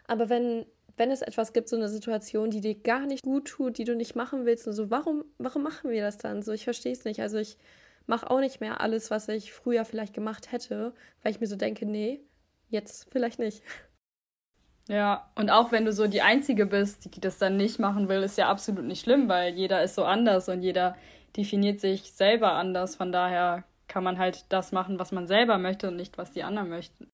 [0.08, 0.66] Aber wenn,
[0.98, 3.96] wenn es etwas gibt, so eine Situation, die dir gar nicht gut tut, die du
[3.96, 6.42] nicht machen willst, und so, warum, warum machen wir das dann?
[6.42, 7.22] So, ich verstehe es nicht.
[7.22, 7.58] Also ich
[8.08, 11.56] mache auch nicht mehr alles, was ich früher vielleicht gemacht hätte, weil ich mir so
[11.56, 12.20] denke, nee,
[12.68, 13.64] jetzt vielleicht nicht.
[14.88, 18.22] Ja, und auch wenn du so die Einzige bist, die das dann nicht machen will,
[18.22, 20.96] ist ja absolut nicht schlimm, weil jeder ist so anders und jeder
[21.36, 22.96] definiert sich selber anders.
[22.96, 26.44] Von daher kann man halt das machen, was man selber möchte und nicht, was die
[26.44, 27.10] anderen möchten.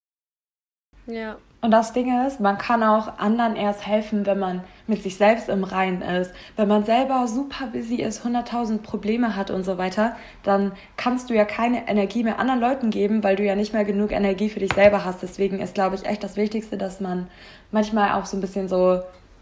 [1.07, 1.37] Ja.
[1.63, 5.47] Und das Ding ist, man kann auch anderen erst helfen, wenn man mit sich selbst
[5.47, 6.33] im Reinen ist.
[6.55, 11.35] Wenn man selber super busy ist, 100.000 Probleme hat und so weiter, dann kannst du
[11.35, 14.59] ja keine Energie mehr anderen Leuten geben, weil du ja nicht mehr genug Energie für
[14.59, 15.21] dich selber hast.
[15.21, 17.27] Deswegen ist, glaube ich, echt das Wichtigste, dass man
[17.69, 19.01] manchmal auch so ein bisschen so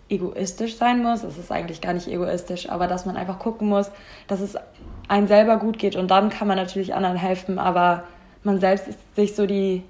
[0.10, 1.24] egoistisch sein muss.
[1.24, 3.92] Es ist eigentlich gar nicht egoistisch, aber dass man einfach gucken muss,
[4.28, 4.58] dass es
[5.08, 8.04] einem selber gut geht und dann kann man natürlich anderen helfen, aber
[8.44, 9.84] man selbst ist sich so die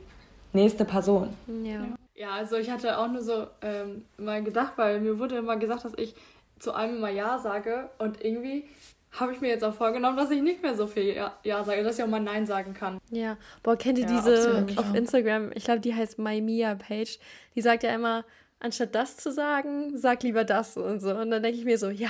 [0.54, 1.34] nächste Person.
[1.64, 1.86] Ja.
[2.16, 5.86] Ja, also ich hatte auch nur so ähm, mal gedacht, weil mir wurde immer gesagt,
[5.86, 6.16] dass ich
[6.60, 8.66] zu allem immer Ja sage und irgendwie
[9.12, 11.82] habe ich mir jetzt auch vorgenommen, dass ich nicht mehr so viel Ja, ja sage,
[11.82, 13.00] dass ich auch mal Nein sagen kann.
[13.10, 17.20] Ja, boah, kennt ihr ja, diese auf Instagram, ich glaube, die heißt MyMia-Page,
[17.56, 18.26] die sagt ja immer,
[18.60, 21.16] anstatt das zu sagen, sag lieber das und so.
[21.16, 22.10] Und dann denke ich mir so, ja,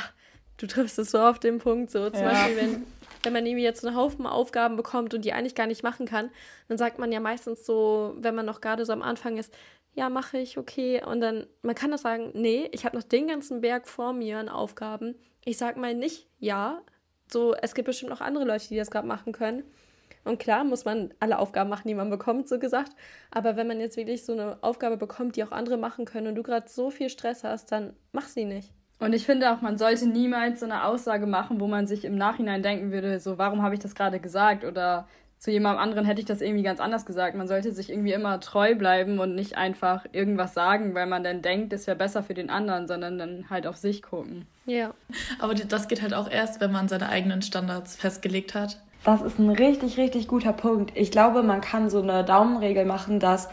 [0.57, 2.31] du triffst es so auf den Punkt, so zum ja.
[2.31, 2.83] Beispiel, wenn
[3.23, 6.29] wenn man irgendwie jetzt einen Haufen Aufgaben bekommt und die eigentlich gar nicht machen kann,
[6.67, 9.53] dann sagt man ja meistens so, wenn man noch gerade so am Anfang ist,
[9.93, 11.03] ja, mache ich, okay.
[11.03, 14.37] Und dann, man kann doch sagen, nee, ich habe noch den ganzen Berg vor mir
[14.37, 15.15] an Aufgaben.
[15.43, 16.81] Ich sage mal nicht ja.
[17.31, 19.63] So, es gibt bestimmt noch andere Leute, die das gerade machen können.
[20.23, 22.91] Und klar muss man alle Aufgaben machen, die man bekommt, so gesagt.
[23.31, 26.35] Aber wenn man jetzt wirklich so eine Aufgabe bekommt, die auch andere machen können und
[26.35, 28.71] du gerade so viel Stress hast, dann mach sie nicht.
[28.99, 32.17] Und ich finde auch, man sollte niemals so eine Aussage machen, wo man sich im
[32.17, 34.65] Nachhinein denken würde, so, warum habe ich das gerade gesagt?
[34.65, 35.07] Oder
[35.37, 37.35] zu jemandem anderen hätte ich das irgendwie ganz anders gesagt.
[37.37, 41.41] Man sollte sich irgendwie immer treu bleiben und nicht einfach irgendwas sagen, weil man dann
[41.41, 44.45] denkt, es wäre besser für den anderen, sondern dann halt auf sich gucken.
[44.65, 44.93] Ja.
[45.39, 48.81] Aber das geht halt auch erst, wenn man seine eigenen Standards festgelegt hat.
[49.05, 50.91] Das ist ein richtig, richtig guter Punkt.
[50.95, 53.47] Ich glaube, man kann so eine Daumenregel machen, dass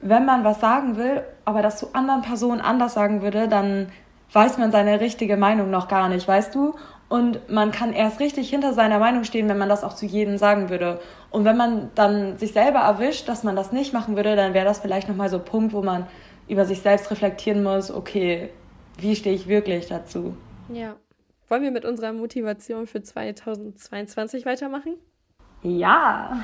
[0.00, 3.88] wenn man was sagen will, aber das zu anderen Personen anders sagen würde, dann
[4.32, 6.74] weiß man seine richtige Meinung noch gar nicht, weißt du?
[7.08, 10.36] Und man kann erst richtig hinter seiner Meinung stehen, wenn man das auch zu jedem
[10.36, 11.00] sagen würde.
[11.30, 14.66] Und wenn man dann sich selber erwischt, dass man das nicht machen würde, dann wäre
[14.66, 16.06] das vielleicht nochmal so ein Punkt, wo man
[16.48, 18.50] über sich selbst reflektieren muss, okay,
[18.98, 20.36] wie stehe ich wirklich dazu?
[20.72, 20.96] Ja.
[21.48, 24.96] Wollen wir mit unserer Motivation für 2022 weitermachen?
[25.62, 26.42] Ja.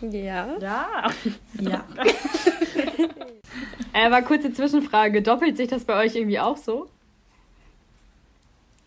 [0.00, 0.48] Ja.
[0.60, 1.10] Ja.
[1.60, 1.84] Ja.
[3.92, 5.22] äh, aber kurze Zwischenfrage.
[5.22, 6.88] Doppelt sich das bei euch irgendwie auch so?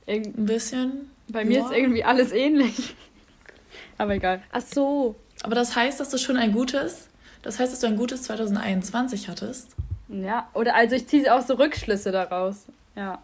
[0.06, 1.10] Irgend Ein bisschen.
[1.28, 1.65] bei mir Ja.
[1.65, 2.95] ist irgendwie alles ähnlich.
[3.97, 4.41] Aber egal.
[4.52, 5.15] Ach so.
[5.43, 7.08] Aber das heißt, dass du schon ein gutes,
[7.43, 9.76] das heißt, dass du ein gutes 2021 hattest.
[10.08, 12.65] Ja, oder also ich ziehe auch so Rückschlüsse daraus.
[12.95, 13.21] Ja,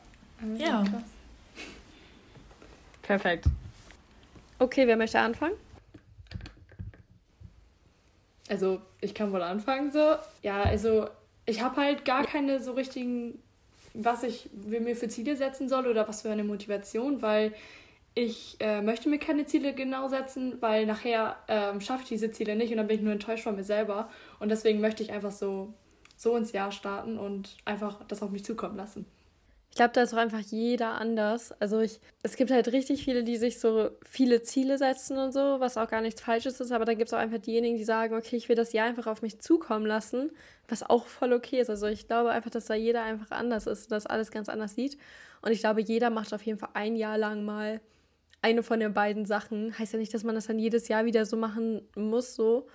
[0.58, 0.84] Ja.
[3.02, 3.46] perfekt.
[4.60, 5.56] Okay, wer möchte anfangen?
[8.50, 10.16] Also, ich kann wohl anfangen so.
[10.42, 11.08] Ja, also,
[11.46, 13.42] ich habe halt gar keine so richtigen,
[13.94, 17.54] was ich mir für Ziele setzen soll oder was für eine Motivation, weil
[18.18, 22.56] ich äh, möchte mir keine Ziele genau setzen, weil nachher ähm, schaffe ich diese Ziele
[22.56, 24.10] nicht und dann bin ich nur enttäuscht von mir selber.
[24.40, 25.74] Und deswegen möchte ich einfach so,
[26.16, 29.06] so ins Jahr starten und einfach das auf mich zukommen lassen.
[29.78, 31.52] Ich glaube, da ist auch einfach jeder anders.
[31.62, 35.60] Also ich, es gibt halt richtig viele, die sich so viele Ziele setzen und so,
[35.60, 38.16] was auch gar nichts Falsches ist, aber dann gibt es auch einfach diejenigen, die sagen,
[38.16, 40.32] okay, ich will das Jahr einfach auf mich zukommen lassen,
[40.68, 41.70] was auch voll okay ist.
[41.70, 44.98] Also ich glaube einfach, dass da jeder einfach anders ist, dass alles ganz anders sieht.
[45.44, 47.80] Und ich glaube, jeder macht auf jeden Fall ein Jahr lang mal
[48.42, 49.78] eine von den beiden Sachen.
[49.78, 52.66] Heißt ja nicht, dass man das dann jedes Jahr wieder so machen muss, so,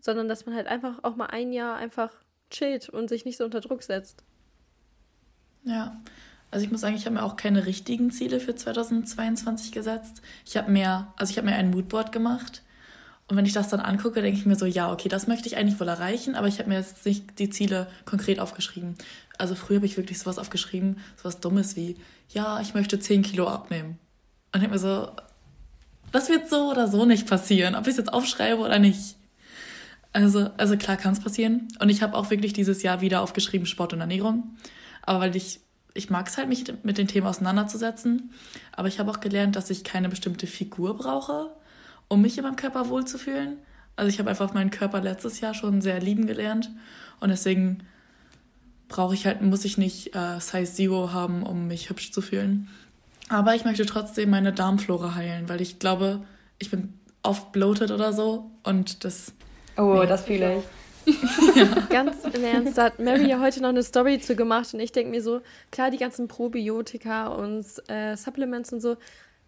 [0.00, 2.10] sondern dass man halt einfach auch mal ein Jahr einfach
[2.48, 4.24] chillt und sich nicht so unter Druck setzt.
[5.64, 6.00] Ja.
[6.50, 10.22] Also ich muss sagen, ich habe mir auch keine richtigen Ziele für 2022 gesetzt.
[10.46, 12.62] Ich habe mehr, also ich habe mir ein Moodboard gemacht.
[13.28, 15.58] Und wenn ich das dann angucke, denke ich mir so, ja, okay, das möchte ich
[15.58, 18.96] eigentlich wohl erreichen, aber ich habe mir jetzt nicht die Ziele konkret aufgeschrieben.
[19.36, 21.96] Also früher habe ich wirklich sowas aufgeschrieben, sowas Dummes wie,
[22.30, 23.98] ja, ich möchte 10 Kilo abnehmen.
[24.52, 25.10] Und ich habe mir so,
[26.10, 29.16] das wird so oder so nicht passieren, ob ich es jetzt aufschreibe oder nicht.
[30.14, 31.68] Also, also klar kann es passieren.
[31.80, 34.56] Und ich habe auch wirklich dieses Jahr wieder aufgeschrieben Sport und Ernährung.
[35.02, 35.60] Aber weil ich,
[35.98, 38.30] ich mag es halt, mich mit den Themen auseinanderzusetzen.
[38.72, 41.50] Aber ich habe auch gelernt, dass ich keine bestimmte Figur brauche,
[42.08, 43.58] um mich in meinem Körper wohlzufühlen.
[43.96, 46.70] Also ich habe einfach meinen Körper letztes Jahr schon sehr lieben gelernt.
[47.20, 47.78] Und deswegen
[48.88, 52.68] brauche ich halt, muss ich nicht äh, Size Zero haben, um mich hübsch zu fühlen.
[53.28, 56.22] Aber ich möchte trotzdem meine Darmflora heilen, weil ich glaube,
[56.58, 58.50] ich bin oft bloated oder so.
[58.62, 59.32] Und das
[59.76, 60.06] Oh, Nee.
[60.06, 60.64] das fühle ich.
[61.90, 64.92] Ganz im Ernst, da hat Mary ja heute noch eine Story zu gemacht und ich
[64.92, 65.40] denke mir so,
[65.70, 68.96] klar, die ganzen Probiotika und äh, Supplements und so,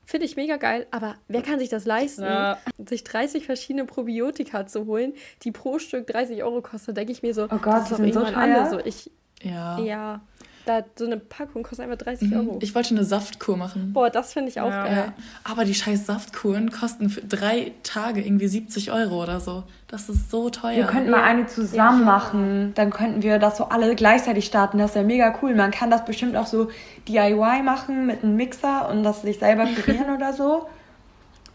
[0.04, 2.58] finde ich mega geil, aber wer kann sich das leisten, Ja.
[2.78, 7.34] sich 30 verschiedene Probiotika zu holen, die pro Stück 30 Euro kosten, denke ich mir
[7.34, 8.70] so, Oh Gott, das ist doch sind so alle teuer.
[8.70, 8.78] so.
[8.80, 9.10] Ich,
[9.42, 9.78] ja.
[9.78, 10.20] ja,
[10.66, 12.36] da, so eine Packung kostet einfach 30 Mhm.
[12.36, 12.58] Euro.
[12.60, 13.92] Ich wollte eine Saftkur machen.
[13.92, 14.84] Boah, das finde ich auch Ja.
[14.84, 15.04] geil.
[15.08, 15.12] Ja.
[15.50, 19.62] Aber die scheiß Saftkuren kosten für drei Tage irgendwie 70 Euro oder so.
[19.88, 20.76] Das ist so teuer.
[20.76, 22.04] Wir könnten mal eine zusammen Ja.
[22.06, 22.72] machen.
[22.74, 24.78] Dann könnten wir das so alle gleichzeitig starten.
[24.78, 25.54] Das wäre mega cool.
[25.54, 26.68] Man kann das bestimmt auch so
[27.08, 30.68] DIY machen mit einem Mixer und das sich selber pürieren oder so.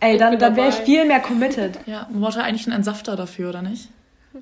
[0.01, 1.79] Ey, Ich dann, dann wäre ich viel mehr committed.
[1.85, 3.89] ja, man braucht ja eigentlich einen Entsafter dafür, oder nicht?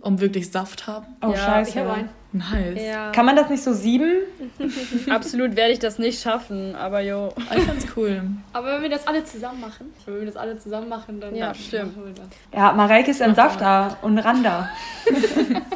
[0.01, 1.05] Um wirklich Saft haben.
[1.21, 1.69] Oh, Ja, scheiße.
[1.71, 2.09] Ich habe einen.
[2.33, 2.81] Nice.
[2.83, 3.11] Ja.
[3.11, 4.11] Kann man das nicht so sieben?
[5.09, 7.29] Absolut werde ich das nicht schaffen, aber jo.
[7.55, 8.23] Ich find's cool.
[8.53, 11.53] Aber wenn wir das alle zusammen machen, wenn wir das alle zusammen machen, dann Ja,
[11.53, 11.95] stimmt.
[11.95, 12.25] machen wir das.
[12.51, 14.69] Ja, Mareike ist Entsafter und Randa.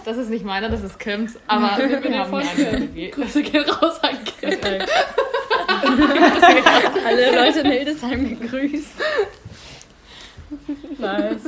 [0.05, 1.37] Das ist nicht meiner, das ist Kims.
[1.47, 3.09] Aber wir der haben eine.
[3.11, 4.57] Grüße gehen raus an Kim.
[7.05, 8.87] Alle Leute in Hildesheim gegrüßt.
[10.97, 11.41] Nice.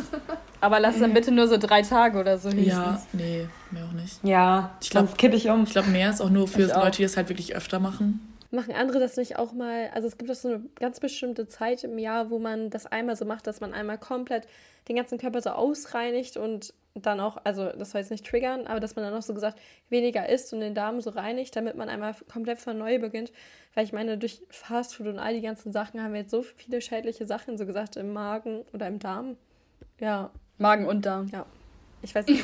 [0.62, 2.68] Aber lass dann bitte nur so drei Tage oder so höchstens.
[2.68, 4.20] Ja, nee, mehr auch nicht.
[4.24, 5.64] Ja, Ich glaub- sonst kippe ich um.
[5.64, 6.84] Ich glaube, mehr ist auch nur für Ich auch.
[6.84, 8.20] Leute, die das halt wirklich öfter machen.
[8.52, 9.90] Machen andere das nicht auch mal?
[9.94, 13.16] Also es gibt doch so eine ganz bestimmte Zeit im Jahr, wo man das einmal
[13.16, 14.48] so macht, dass man einmal komplett
[14.88, 18.80] den ganzen Körper so ausreinigt und dann auch, also das soll jetzt nicht triggern, aber
[18.80, 19.60] dass man dann auch so gesagt
[19.90, 23.32] weniger isst und den Darm so reinigt, damit man einmal komplett von neu beginnt.
[23.76, 26.82] Weil ich meine, durch Fastfood und all die ganzen Sachen haben wir jetzt so viele
[26.82, 29.38] schädliche Sachen, so gesagt, im Magen oder im Darm.
[30.00, 31.28] Ja, Magen und Darm.
[32.02, 32.44] Ich weiß nicht.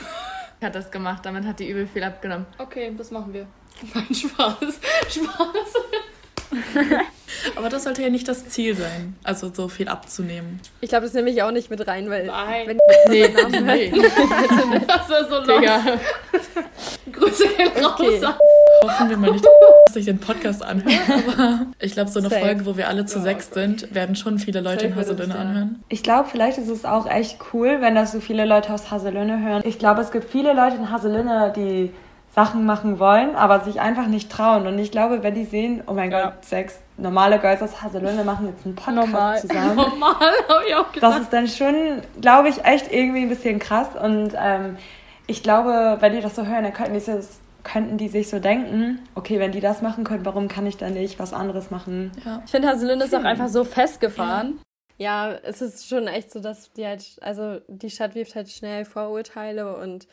[0.62, 2.46] Hat das gemacht, damit hat die übel viel abgenommen.
[2.58, 3.48] Okay, das machen wir.
[3.94, 4.58] Nein, Spaß.
[5.10, 5.74] Spaß.
[7.55, 10.60] Aber das sollte ja nicht das Ziel sein, also so viel abzunehmen.
[10.81, 12.67] Ich glaube, das nehme ich auch nicht mit rein, weil Nein.
[12.67, 12.77] wenn
[13.10, 13.91] Nee,
[14.88, 15.41] Das wäre so.
[15.41, 15.81] Digga.
[17.12, 18.25] Grüße gehen raus Okay.
[18.25, 18.36] an
[18.84, 22.41] Hoffen wir mal nicht, dass sich den Podcast anhört, aber ich glaube, so eine Safe.
[22.41, 25.84] Folge, wo wir alle zu ja, sechs sind, werden schon viele Leute in Haselünne anhören.
[25.89, 29.41] Ich glaube, vielleicht ist es auch echt cool, wenn das so viele Leute aus Haselünne
[29.41, 29.62] hören.
[29.65, 31.91] Ich glaube, es gibt viele Leute in Haselünne, die
[32.36, 34.67] Sachen machen wollen, aber sich einfach nicht trauen.
[34.67, 36.26] Und ich glaube, wenn die sehen, oh mein ja.
[36.26, 39.39] Gott, sechs normale Girls aus Haselünne machen jetzt einen Podcast Normal.
[39.39, 39.76] zusammen.
[39.76, 41.13] Normal, habe ich auch gedacht.
[41.13, 43.88] Das ist dann schon, glaube ich, echt irgendwie ein bisschen krass.
[44.02, 44.78] Und ähm,
[45.28, 48.39] ich glaube, wenn die das so hören, dann könnten die, das, könnten die sich so
[48.39, 52.12] denken, okay, wenn die das machen können, warum kann ich dann nicht was anderes machen?
[52.26, 52.41] Ja.
[52.43, 54.60] Ich finde, Haselünne ist auch einfach so festgefahren.
[54.98, 55.30] Ja.
[55.30, 58.84] ja, es ist schon echt so, dass die halt, also die Stadt wirft halt schnell
[58.84, 60.06] Vorurteile und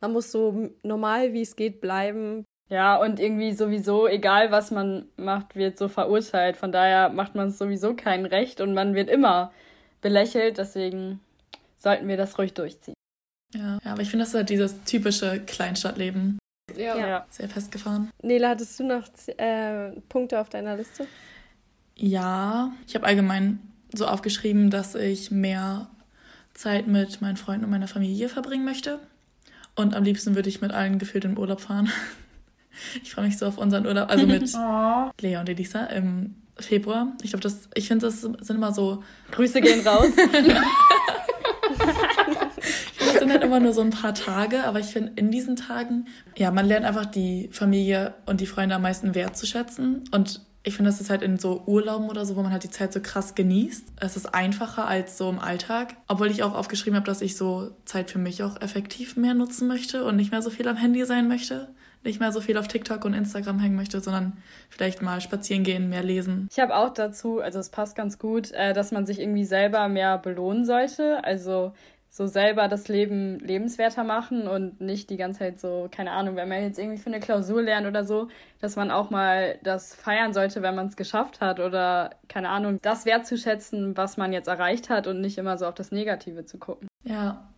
[0.00, 2.44] man muss so normal wie es geht bleiben.
[2.70, 6.56] Ja, und irgendwie sowieso, egal was man macht, wird so verurteilt.
[6.56, 9.52] Von daher macht man es sowieso kein Recht und man wird immer
[10.00, 10.58] belächelt.
[10.58, 11.20] Deswegen
[11.76, 12.94] sollten wir das ruhig durchziehen.
[13.54, 16.38] Ja, ja aber ich finde, das ist halt dieses typische Kleinstadtleben.
[16.76, 16.96] Ja.
[16.96, 17.26] ja.
[17.30, 18.10] Sehr festgefahren.
[18.22, 19.04] Nela, hattest du noch
[19.36, 21.06] äh, Punkte auf deiner Liste?
[21.96, 23.60] Ja, ich habe allgemein
[23.92, 25.88] so aufgeschrieben, dass ich mehr
[26.54, 29.00] Zeit mit meinen Freunden und meiner Familie verbringen möchte.
[29.74, 31.90] Und am liebsten würde ich mit allen gefühlt in Urlaub fahren.
[33.04, 35.08] Ich freue mich so auf unseren Urlaub, also mit oh.
[35.20, 37.12] Lea und Elisa im Februar.
[37.22, 39.04] Ich glaube, das, ich finde, das sind immer so.
[39.30, 40.08] Grüße gehen raus.
[42.98, 46.08] das sind halt immer nur so ein paar Tage, aber ich finde, in diesen Tagen,
[46.36, 50.02] ja, man lernt einfach die Familie und die Freunde am meisten wertzuschätzen.
[50.10, 52.70] Und ich finde, das ist halt in so Urlauben oder so, wo man halt die
[52.70, 53.92] Zeit so krass genießt.
[54.00, 55.94] Es ist einfacher als so im Alltag.
[56.08, 59.68] Obwohl ich auch aufgeschrieben habe, dass ich so Zeit für mich auch effektiv mehr nutzen
[59.68, 61.68] möchte und nicht mehr so viel am Handy sein möchte.
[62.02, 64.38] Nicht mehr so viel auf TikTok und Instagram hängen möchte, sondern
[64.70, 66.48] vielleicht mal spazieren gehen, mehr lesen.
[66.50, 69.88] Ich habe auch dazu, also es passt ganz gut, äh, dass man sich irgendwie selber
[69.88, 71.22] mehr belohnen sollte.
[71.24, 71.72] Also
[72.16, 76.48] so selber das Leben lebenswerter machen und nicht die ganze Zeit so, keine Ahnung, wenn
[76.48, 78.28] man jetzt irgendwie für eine Klausur lernt oder so,
[78.60, 82.78] dass man auch mal das feiern sollte, wenn man es geschafft hat oder, keine Ahnung,
[82.82, 86.56] das wertzuschätzen, was man jetzt erreicht hat und nicht immer so auf das Negative zu
[86.58, 86.86] gucken.
[87.02, 87.48] Ja.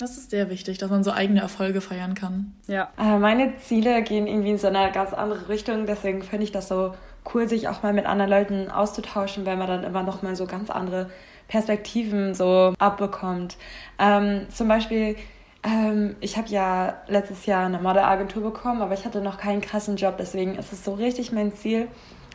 [0.00, 2.56] Das ist sehr wichtig, dass man so eigene Erfolge feiern kann.
[2.66, 2.90] Ja.
[2.98, 6.66] Äh, meine Ziele gehen irgendwie in so eine ganz andere Richtung, deswegen finde ich das
[6.66, 6.96] so
[7.32, 10.46] cool, sich auch mal mit anderen Leuten auszutauschen, weil man dann immer noch mal so
[10.46, 11.08] ganz andere
[11.48, 13.56] Perspektiven so abbekommt.
[13.98, 15.16] Ähm, zum Beispiel,
[15.62, 19.96] ähm, ich habe ja letztes Jahr eine Modelagentur bekommen, aber ich hatte noch keinen krassen
[19.96, 21.88] Job, deswegen ist es so richtig mein Ziel.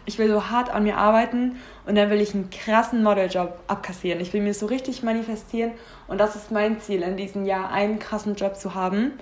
[0.06, 4.20] Ich will so hart an mir arbeiten und dann will ich einen krassen Modeljob abkassieren.
[4.22, 5.72] Ich will mir so richtig manifestieren
[6.08, 9.14] und das ist mein Ziel, in diesem Jahr einen krassen Job zu haben.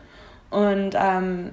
[0.50, 1.52] Und ähm,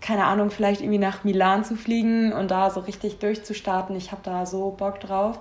[0.00, 3.96] keine Ahnung, vielleicht irgendwie nach Milan zu fliegen und da so richtig durchzustarten.
[3.96, 5.40] Ich habe da so Bock drauf.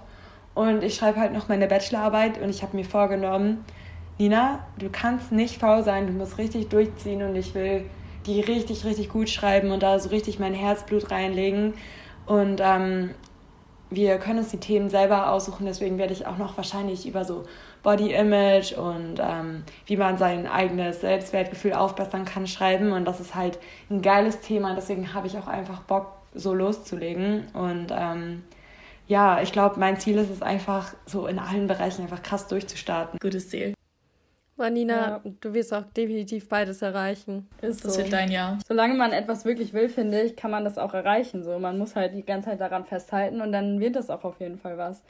[0.56, 3.64] Und ich schreibe halt noch meine Bachelorarbeit und ich habe mir vorgenommen,
[4.18, 7.84] Nina, du kannst nicht faul sein, du musst richtig durchziehen und ich will
[8.26, 11.74] die richtig, richtig gut schreiben und da so richtig mein Herzblut reinlegen.
[12.26, 13.12] Und ähm,
[13.90, 17.44] wir können uns die Themen selber aussuchen, deswegen werde ich auch noch wahrscheinlich über so
[17.84, 22.94] Body Image und ähm, wie man sein eigenes Selbstwertgefühl aufbessern kann schreiben.
[22.94, 23.60] Und das ist halt
[23.92, 27.48] ein geiles Thema, deswegen habe ich auch einfach Bock, so loszulegen.
[27.54, 28.44] Und ähm,
[29.08, 33.20] ja, ich glaube, mein Ziel ist es einfach, so in allen Bereichen einfach krass durchzustarten.
[33.20, 33.74] Gutes Ziel.
[34.58, 35.32] Manina, ja.
[35.42, 37.48] du wirst auch definitiv beides erreichen.
[37.62, 38.02] Ist das so.
[38.02, 38.58] wird dein Jahr.
[38.66, 41.44] Solange man etwas wirklich will, finde ich, kann man das auch erreichen.
[41.44, 44.40] So, man muss halt die ganze Zeit daran festhalten und dann wird das auch auf
[44.40, 45.04] jeden Fall was.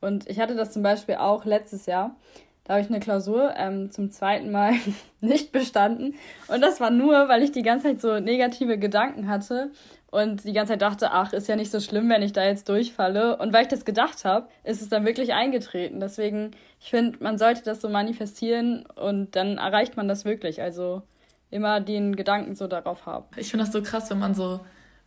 [0.00, 2.16] Und ich hatte das zum Beispiel auch letztes Jahr.
[2.64, 4.74] Da habe ich eine Klausur ähm, zum zweiten Mal
[5.20, 6.14] nicht bestanden.
[6.48, 9.70] Und das war nur, weil ich die ganze Zeit so negative Gedanken hatte
[10.10, 12.68] und die ganze Zeit dachte, ach, ist ja nicht so schlimm, wenn ich da jetzt
[12.68, 13.36] durchfalle.
[13.36, 16.00] Und weil ich das gedacht habe, ist es dann wirklich eingetreten.
[16.00, 20.62] Deswegen, ich finde, man sollte das so manifestieren und dann erreicht man das wirklich.
[20.62, 21.02] Also
[21.50, 23.26] immer den Gedanken so darauf haben.
[23.36, 24.60] Ich finde das so krass, wenn man so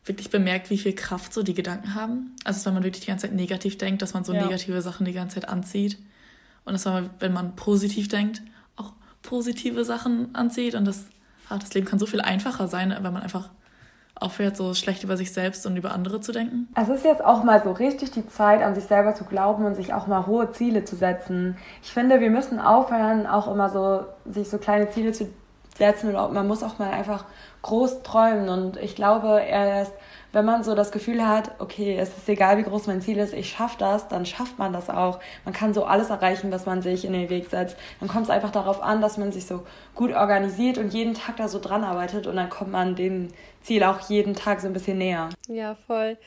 [0.05, 2.35] wirklich bemerkt, wie viel Kraft so die Gedanken haben.
[2.45, 4.41] Also wenn man wirklich die ganze Zeit negativ denkt, dass man so ja.
[4.41, 5.97] negative Sachen die ganze Zeit anzieht.
[6.63, 8.41] Und dass man, wenn man positiv denkt,
[8.77, 10.75] auch positive Sachen anzieht.
[10.75, 11.07] Und das,
[11.49, 13.49] ach, das Leben kann so viel einfacher sein, wenn man einfach
[14.15, 16.67] aufhört, so schlecht über sich selbst und über andere zu denken?
[16.75, 19.75] Es ist jetzt auch mal so richtig die Zeit, an sich selber zu glauben und
[19.75, 21.57] sich auch mal hohe Ziele zu setzen.
[21.81, 25.27] Ich finde, wir müssen aufhören, auch immer so, sich so kleine Ziele zu
[25.77, 27.25] setzen und man muss auch mal einfach
[27.63, 28.49] groß träumen.
[28.49, 29.93] Und ich glaube, erst
[30.33, 33.33] wenn man so das Gefühl hat, okay, es ist egal, wie groß mein Ziel ist,
[33.33, 35.19] ich schaffe das, dann schafft man das auch.
[35.45, 37.77] Man kann so alles erreichen, was man sich in den Weg setzt.
[37.99, 41.37] Dann kommt es einfach darauf an, dass man sich so gut organisiert und jeden Tag
[41.37, 43.27] da so dran arbeitet und dann kommt man dem
[43.61, 45.29] Ziel auch jeden Tag so ein bisschen näher.
[45.47, 46.17] Ja, voll.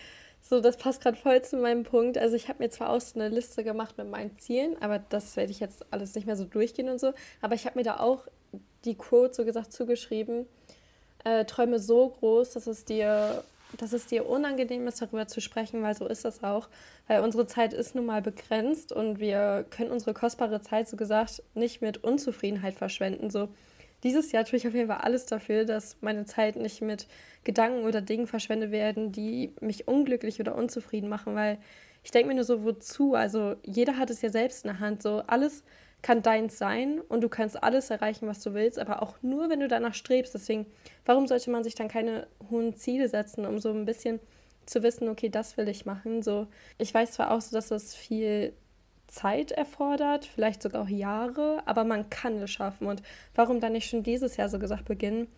[0.41, 2.17] So, das passt gerade voll zu meinem Punkt.
[2.17, 5.37] Also ich habe mir zwar auch so eine Liste gemacht mit meinen Zielen, aber das
[5.37, 7.13] werde ich jetzt alles nicht mehr so durchgehen und so.
[7.43, 8.29] Aber ich habe mir da auch
[8.85, 10.47] die Quote so gesagt zugeschrieben,
[11.27, 13.43] äh, Träume so groß, dass es dir
[13.77, 16.69] dass es dir unangenehm ist, darüber zu sprechen, weil so ist das auch.
[17.09, 21.43] Weil unsere Zeit ist nun mal begrenzt und wir können unsere kostbare Zeit, so gesagt,
[21.55, 23.29] nicht mit Unzufriedenheit verschwenden.
[23.29, 23.49] So
[24.03, 27.07] dieses Jahr tue ich auf jeden Fall alles dafür, dass meine Zeit nicht mit
[27.45, 31.59] Gedanken oder Dingen verschwendet werden, die mich unglücklich oder unzufrieden machen, weil
[32.05, 33.15] ich denke mir nur so, wozu?
[33.15, 35.03] Also jeder hat es ja selbst in der Hand.
[35.03, 35.65] So alles
[36.03, 39.61] kann deins sein und du kannst alles erreichen, was du willst, aber auch nur, wenn
[39.61, 40.35] du danach strebst.
[40.35, 40.67] Deswegen,
[41.05, 44.21] warum sollte man sich dann keine hohen Ziele setzen, um so ein bisschen
[44.67, 46.23] zu wissen, okay, das will ich machen.
[46.23, 48.53] So, ich weiß zwar auch so, dass das viel
[49.07, 52.87] Zeit erfordert, vielleicht sogar auch Jahre, aber man kann es schaffen.
[52.87, 53.03] Und
[53.35, 55.29] warum dann nicht schon dieses Jahr so gesagt beginnen?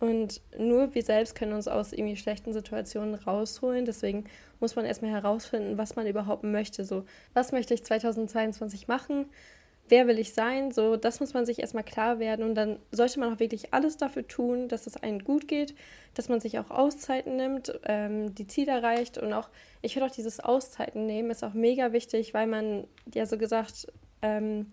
[0.00, 3.84] Und nur wir selbst können uns aus irgendwie schlechten Situationen rausholen.
[3.84, 4.24] Deswegen
[4.58, 6.84] muss man erstmal herausfinden, was man überhaupt möchte.
[6.84, 9.26] So, was möchte ich 2022 machen?
[9.88, 10.72] Wer will ich sein?
[10.72, 13.96] So, das muss man sich erstmal klar werden und dann sollte man auch wirklich alles
[13.96, 15.74] dafür tun, dass es einem gut geht,
[16.14, 19.48] dass man sich auch Auszeiten nimmt, ähm, die Ziele erreicht und auch,
[19.82, 23.92] ich finde auch dieses Auszeiten nehmen ist auch mega wichtig, weil man ja so gesagt,
[24.22, 24.72] ähm,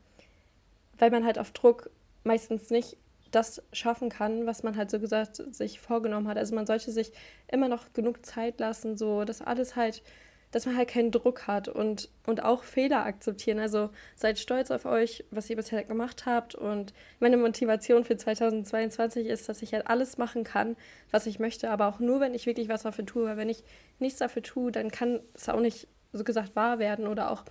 [0.97, 1.89] weil man halt auf Druck
[2.24, 2.97] meistens nicht
[3.32, 6.38] das schaffen kann, was man halt so gesagt sich vorgenommen hat.
[6.38, 7.12] Also man sollte sich
[7.47, 10.03] immer noch genug Zeit lassen, so dass alles halt
[10.52, 13.60] dass man halt keinen Druck hat und, und auch Fehler akzeptieren.
[13.60, 16.56] Also seid stolz auf euch, was ihr bisher gemacht habt.
[16.56, 20.76] Und meine Motivation für 2022 ist, dass ich halt alles machen kann,
[21.10, 23.26] was ich möchte, aber auch nur, wenn ich wirklich was dafür tue.
[23.26, 23.64] Weil wenn ich
[23.99, 27.45] nichts dafür tue, dann kann es auch nicht so gesagt wahr werden oder auch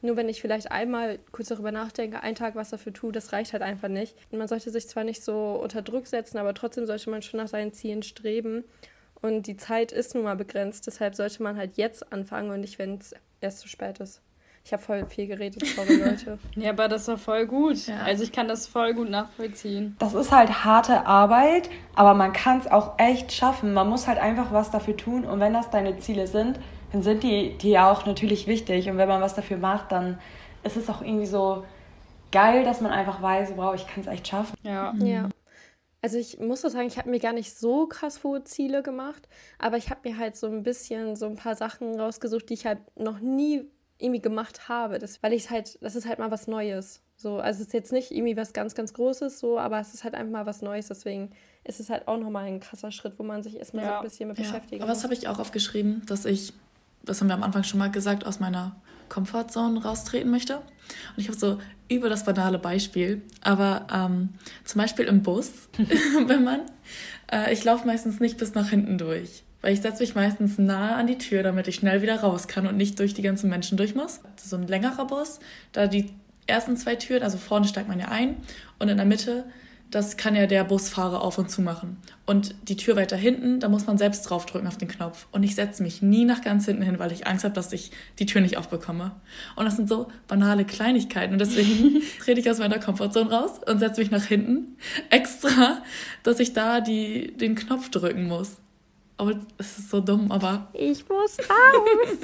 [0.00, 3.52] nur wenn ich vielleicht einmal kurz darüber nachdenke, einen Tag was dafür tue, das reicht
[3.52, 4.14] halt einfach nicht.
[4.30, 7.38] Und man sollte sich zwar nicht so unter Druck setzen, aber trotzdem sollte man schon
[7.38, 8.64] nach seinen Zielen streben.
[9.20, 12.78] Und die Zeit ist nun mal begrenzt, deshalb sollte man halt jetzt anfangen und nicht,
[12.78, 14.20] wenn es erst zu spät ist.
[14.64, 16.38] Ich habe voll viel geredet, sorry Leute.
[16.54, 17.86] ja, aber das war voll gut.
[17.86, 18.00] Ja.
[18.04, 19.96] Also ich kann das voll gut nachvollziehen.
[19.98, 23.72] Das ist halt harte Arbeit, aber man kann es auch echt schaffen.
[23.72, 26.60] Man muss halt einfach was dafür tun und wenn das deine Ziele sind,
[26.92, 28.88] dann sind die, die ja auch natürlich wichtig.
[28.90, 30.18] Und wenn man was dafür macht, dann
[30.62, 31.64] ist es auch irgendwie so
[32.30, 34.54] geil, dass man einfach weiß, wow, ich kann es echt schaffen.
[34.62, 34.92] Ja.
[34.98, 35.28] ja.
[36.00, 39.28] Also ich muss so sagen, ich habe mir gar nicht so krass hohe Ziele gemacht,
[39.58, 42.66] aber ich habe mir halt so ein bisschen so ein paar Sachen rausgesucht, die ich
[42.66, 43.68] halt noch nie
[43.98, 44.98] irgendwie gemacht habe.
[44.98, 47.02] Das, weil ich halt, das ist halt mal was Neues.
[47.16, 50.04] So, also es ist jetzt nicht irgendwie was ganz, ganz Großes, so, aber es ist
[50.04, 50.86] halt einfach mal was Neues.
[50.86, 51.32] Deswegen
[51.64, 53.90] ist es halt auch nochmal ein krasser Schritt, wo man sich erstmal ja.
[53.90, 54.44] so ein bisschen mit ja.
[54.44, 56.52] beschäftigen Aber was habe ich auch aufgeschrieben, dass ich,
[57.02, 58.76] das haben wir am Anfang schon mal gesagt, aus meiner
[59.08, 60.56] Comfortzone raustreten möchte.
[60.56, 64.30] Und ich habe so über das banale Beispiel, aber ähm,
[64.64, 65.50] zum Beispiel im Bus,
[66.26, 66.60] wenn man,
[67.32, 70.94] äh, ich laufe meistens nicht bis nach hinten durch, weil ich setze mich meistens nahe
[70.94, 73.76] an die Tür, damit ich schnell wieder raus kann und nicht durch die ganzen Menschen
[73.76, 74.20] durch muss.
[74.36, 75.40] So ein längerer Bus,
[75.72, 76.10] da die
[76.46, 78.36] ersten zwei Türen, also vorne steigt man ja ein
[78.78, 79.44] und in der Mitte
[79.90, 81.96] das kann ja der Busfahrer auf und zu machen.
[82.26, 85.26] Und die Tür weiter hinten, da muss man selbst draufdrücken auf den Knopf.
[85.32, 87.90] Und ich setze mich nie nach ganz hinten hin, weil ich Angst habe, dass ich
[88.18, 89.12] die Tür nicht aufbekomme.
[89.56, 91.32] Und das sind so banale Kleinigkeiten.
[91.32, 94.76] Und deswegen trete ich aus meiner Komfortzone raus und setze mich nach hinten
[95.10, 95.82] extra,
[96.22, 98.58] dass ich da die, den Knopf drücken muss.
[99.16, 100.68] Aber es ist so dumm, aber.
[100.74, 102.18] Ich muss raus!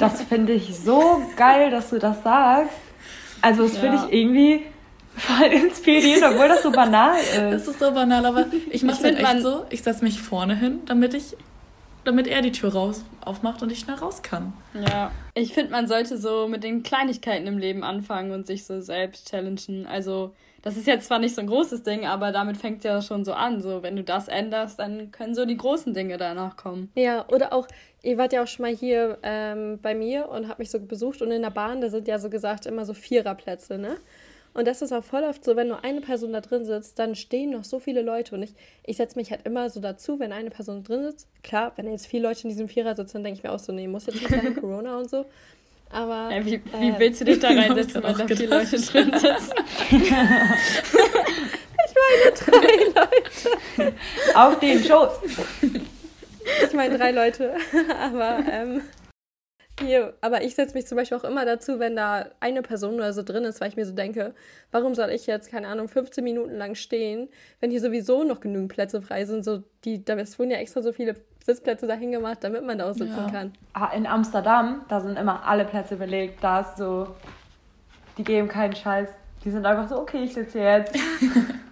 [0.00, 2.74] das finde ich so geil, dass du das sagst.
[3.40, 3.80] Also, das ja.
[3.80, 4.64] finde ich irgendwie
[5.18, 7.36] voll inspirierend, obwohl das so banal ist.
[7.36, 9.64] Es ist so banal, aber ich mache es halt echt so.
[9.70, 11.36] Ich setze mich vorne hin, damit ich
[12.08, 14.54] damit er die Tür raus aufmacht und ich schnell raus kann.
[14.74, 18.80] Ja, ich finde, man sollte so mit den Kleinigkeiten im Leben anfangen und sich so
[18.80, 19.86] selbst challengen.
[19.86, 23.02] Also, das ist jetzt zwar nicht so ein großes Ding, aber damit fängt es ja
[23.02, 23.60] schon so an.
[23.60, 26.90] So, wenn du das änderst, dann können so die großen Dinge danach kommen.
[26.94, 27.68] Ja, oder auch,
[28.02, 31.20] ihr wart ja auch schon mal hier ähm, bei mir und habt mich so besucht
[31.20, 33.98] und in der Bahn, da sind ja so gesagt immer so Viererplätze, ne?
[34.54, 37.14] Und das ist auch voll oft so, wenn nur eine Person da drin sitzt, dann
[37.14, 38.34] stehen noch so viele Leute.
[38.34, 41.28] Und ich, ich setze mich halt immer so dazu, wenn eine Person drin sitzt.
[41.42, 43.72] Klar, wenn jetzt viele Leute in diesem Vierer sitzen, dann denke ich mir auch so,
[43.72, 45.26] nee, muss jetzt nicht sein, Corona und so.
[45.90, 46.30] Aber.
[46.34, 49.52] Ja, wie, wie äh, willst du dich da reinsetzen, wenn da viele Leute drin sitzen?
[49.90, 50.10] ich
[52.00, 53.94] meine drei Leute.
[54.34, 55.20] Auf den Schoß.
[56.66, 57.54] Ich meine drei Leute.
[58.02, 58.82] Aber ähm,
[59.78, 63.12] hier, aber ich setze mich zum Beispiel auch immer dazu, wenn da eine Person oder
[63.12, 64.34] so drin ist, weil ich mir so denke,
[64.70, 67.28] warum soll ich jetzt, keine Ahnung, 15 Minuten lang stehen,
[67.60, 69.44] wenn hier sowieso noch genügend Plätze frei sind.
[69.44, 71.14] So die, da wurden ja extra so viele
[71.44, 73.30] Sitzplätze dahin gemacht, damit man da auch sitzen ja.
[73.30, 73.52] kann.
[73.72, 76.42] Ah, in Amsterdam, da sind immer alle Plätze belegt.
[76.42, 77.14] Da ist so,
[78.18, 79.08] die geben keinen Scheiß.
[79.44, 80.94] Die sind einfach so, okay, ich sitze jetzt.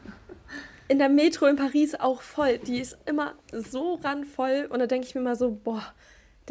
[0.89, 2.59] in der Metro in Paris auch voll.
[2.59, 5.83] Die ist immer so randvoll und da denke ich mir mal so, boah,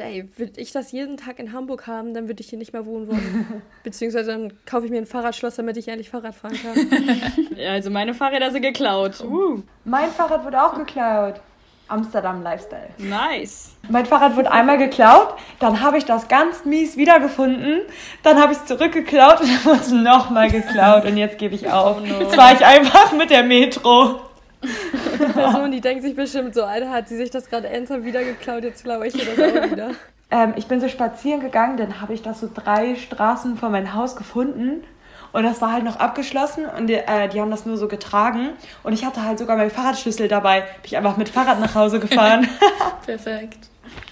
[0.04, 2.86] ey, würde ich das jeden Tag in Hamburg haben, dann würde ich hier nicht mehr
[2.86, 3.62] wohnen wollen.
[3.84, 7.48] Beziehungsweise dann kaufe ich mir ein Fahrradschloss, damit ich endlich Fahrrad fahren kann.
[7.56, 9.22] ja, also meine Fahrräder sind geklaut.
[9.22, 9.62] Uh.
[9.86, 11.40] Mein Fahrrad wurde auch geklaut.
[11.88, 12.90] Amsterdam Lifestyle.
[12.98, 13.76] Nice.
[13.90, 17.82] Mein Fahrrad wurde einmal geklaut, dann habe ich das ganz mies wiedergefunden,
[18.24, 21.72] dann habe ich es zurückgeklaut und dann wurde es nochmal geklaut und jetzt gebe ich
[21.72, 21.98] auf.
[21.98, 22.22] Oh no.
[22.22, 24.20] Jetzt war ich einfach mit der Metro.
[25.20, 28.24] Die Person, die denkt sich bestimmt so, Alter, hat sie sich das gerade ernsthaft wieder
[28.24, 29.92] geklaut, jetzt klaue ich ihr das auch wieder.
[30.32, 33.94] Ähm, ich bin so spazieren gegangen, dann habe ich das so drei Straßen vor mein
[33.94, 34.84] Haus gefunden
[35.34, 38.52] und das war halt noch abgeschlossen und die, äh, die haben das nur so getragen
[38.84, 40.62] und ich hatte halt sogar meinen Fahrradschlüssel dabei.
[40.62, 42.48] Bin ich einfach mit Fahrrad nach Hause gefahren.
[43.06, 43.70] Perfekt.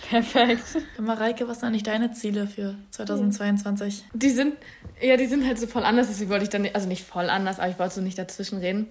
[0.09, 0.63] Perfekt.
[0.99, 4.03] Mareike, was sind eigentlich deine Ziele für 2022?
[4.13, 4.55] Die sind,
[5.01, 7.59] ja, die sind halt so voll anders, deswegen wollte ich dann, also nicht voll anders,
[7.59, 8.89] aber ich wollte so nicht dazwischen reden.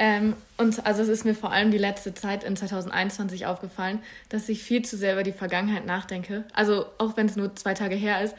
[0.00, 4.48] Ähm, und also es ist mir vor allem die letzte Zeit in 2021 aufgefallen, dass
[4.48, 6.44] ich viel zu sehr über die Vergangenheit nachdenke.
[6.52, 8.34] Also auch wenn es nur zwei Tage her ist,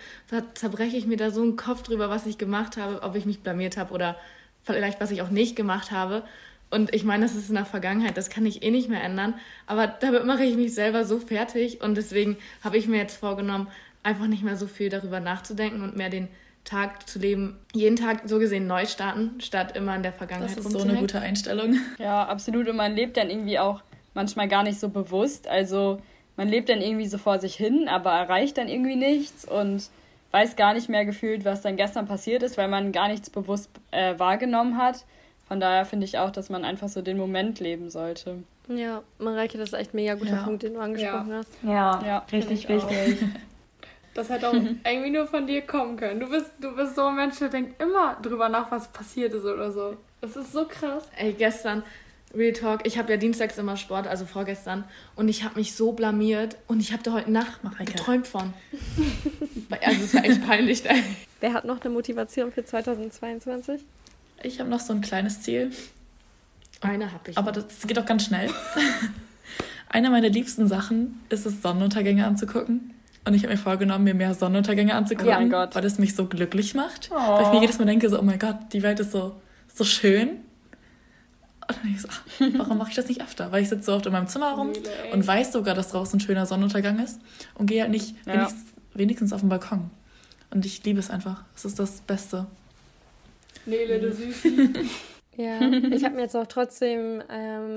[0.53, 3.41] zerbreche ich mir da so einen Kopf drüber, was ich gemacht habe, ob ich mich
[3.41, 4.16] blamiert habe oder
[4.64, 6.24] vielleicht was ich auch nicht gemacht habe.
[6.72, 9.34] Und ich meine, das ist in der Vergangenheit, das kann ich eh nicht mehr ändern.
[9.66, 13.68] Aber damit mache ich mich selber so fertig und deswegen habe ich mir jetzt vorgenommen,
[14.03, 16.30] einfach nicht mehr so viel darüber nachzudenken und mehr den
[16.64, 20.66] Tag zu leben, jeden Tag so gesehen neu starten, statt immer in der Vergangenheit Das
[20.66, 21.78] ist so eine gute Einstellung.
[21.97, 22.68] Ja, absolut.
[22.68, 23.82] Und man lebt dann irgendwie auch
[24.14, 25.47] manchmal gar nicht so bewusst.
[25.47, 26.01] Also
[26.38, 29.89] man lebt dann irgendwie so vor sich hin, aber erreicht dann irgendwie nichts und
[30.32, 33.70] weiß gar nicht mehr gefühlt, was dann gestern passiert ist, weil man gar nichts bewusst
[33.91, 35.05] äh, wahrgenommen hat.
[35.47, 38.43] Von daher finde ich auch, dass man einfach so den Moment leben sollte.
[38.68, 40.43] Ja, Mareike, das ist echt ein mega guter ja.
[40.43, 41.38] Punkt, den du angesprochen ja.
[41.38, 41.49] hast.
[41.64, 43.18] Ja, ja richtig wichtig.
[44.20, 44.53] Das hätte auch
[44.86, 46.20] irgendwie nur von dir kommen können.
[46.20, 49.45] Du bist, du bist so ein Mensch, der denkt immer drüber nach, was passiert ist
[49.45, 49.95] oder so.
[50.20, 51.05] Das ist so krass.
[51.17, 51.84] Ey, gestern,
[52.36, 54.84] Real Talk, ich habe ja dienstags immer Sport, also vorgestern,
[55.15, 58.53] und ich habe mich so blamiert und ich habe da heute Nacht Mach geträumt von.
[59.70, 60.86] also es war echt peinlich.
[60.86, 61.01] Ey.
[61.39, 63.80] Wer hat noch eine Motivation für 2022?
[64.43, 65.72] Ich habe noch so ein kleines Ziel.
[66.82, 67.38] Eine habe ich.
[67.38, 68.49] Aber das geht auch ganz schnell.
[69.91, 72.93] Eine meiner liebsten Sachen ist es, Sonnenuntergänge anzugucken.
[73.26, 76.74] Und ich habe mir vorgenommen, mir mehr Sonnenuntergänge anzugucken, oh weil es mich so glücklich
[76.74, 77.09] macht.
[77.11, 77.15] Oh.
[77.15, 79.36] Weil ich mir jedes Mal denke, so, oh mein Gott, die Welt ist so,
[79.74, 80.30] so schön.
[80.30, 83.51] Und dann denke ich so, warum mache ich das nicht öfter?
[83.51, 84.72] Weil ich sitze so oft in meinem Zimmer rum
[85.11, 87.20] und weiß sogar, dass draußen ein schöner Sonnenuntergang ist
[87.55, 88.34] und gehe halt nicht ja.
[88.34, 89.91] wenigstens, wenigstens auf den Balkon.
[90.51, 91.43] Und ich liebe es einfach.
[91.55, 92.47] Es ist das Beste.
[93.65, 94.70] Nele, du Süßi.
[95.38, 97.76] ja, ich habe mir jetzt auch trotzdem ähm,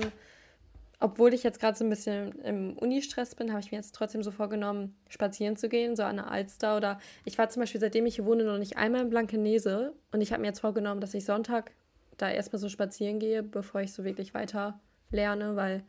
[0.99, 4.23] obwohl ich jetzt gerade so ein bisschen im Uni-Stress bin, habe ich mir jetzt trotzdem
[4.23, 6.77] so vorgenommen, spazieren zu gehen, so an der Alster.
[6.77, 9.93] Oder ich war zum Beispiel, seitdem ich hier wohne, noch nicht einmal in Blankenese.
[10.11, 11.71] Und ich habe mir jetzt vorgenommen, dass ich Sonntag
[12.17, 14.79] da erstmal so spazieren gehe, bevor ich so wirklich weiter
[15.11, 15.83] lerne, weil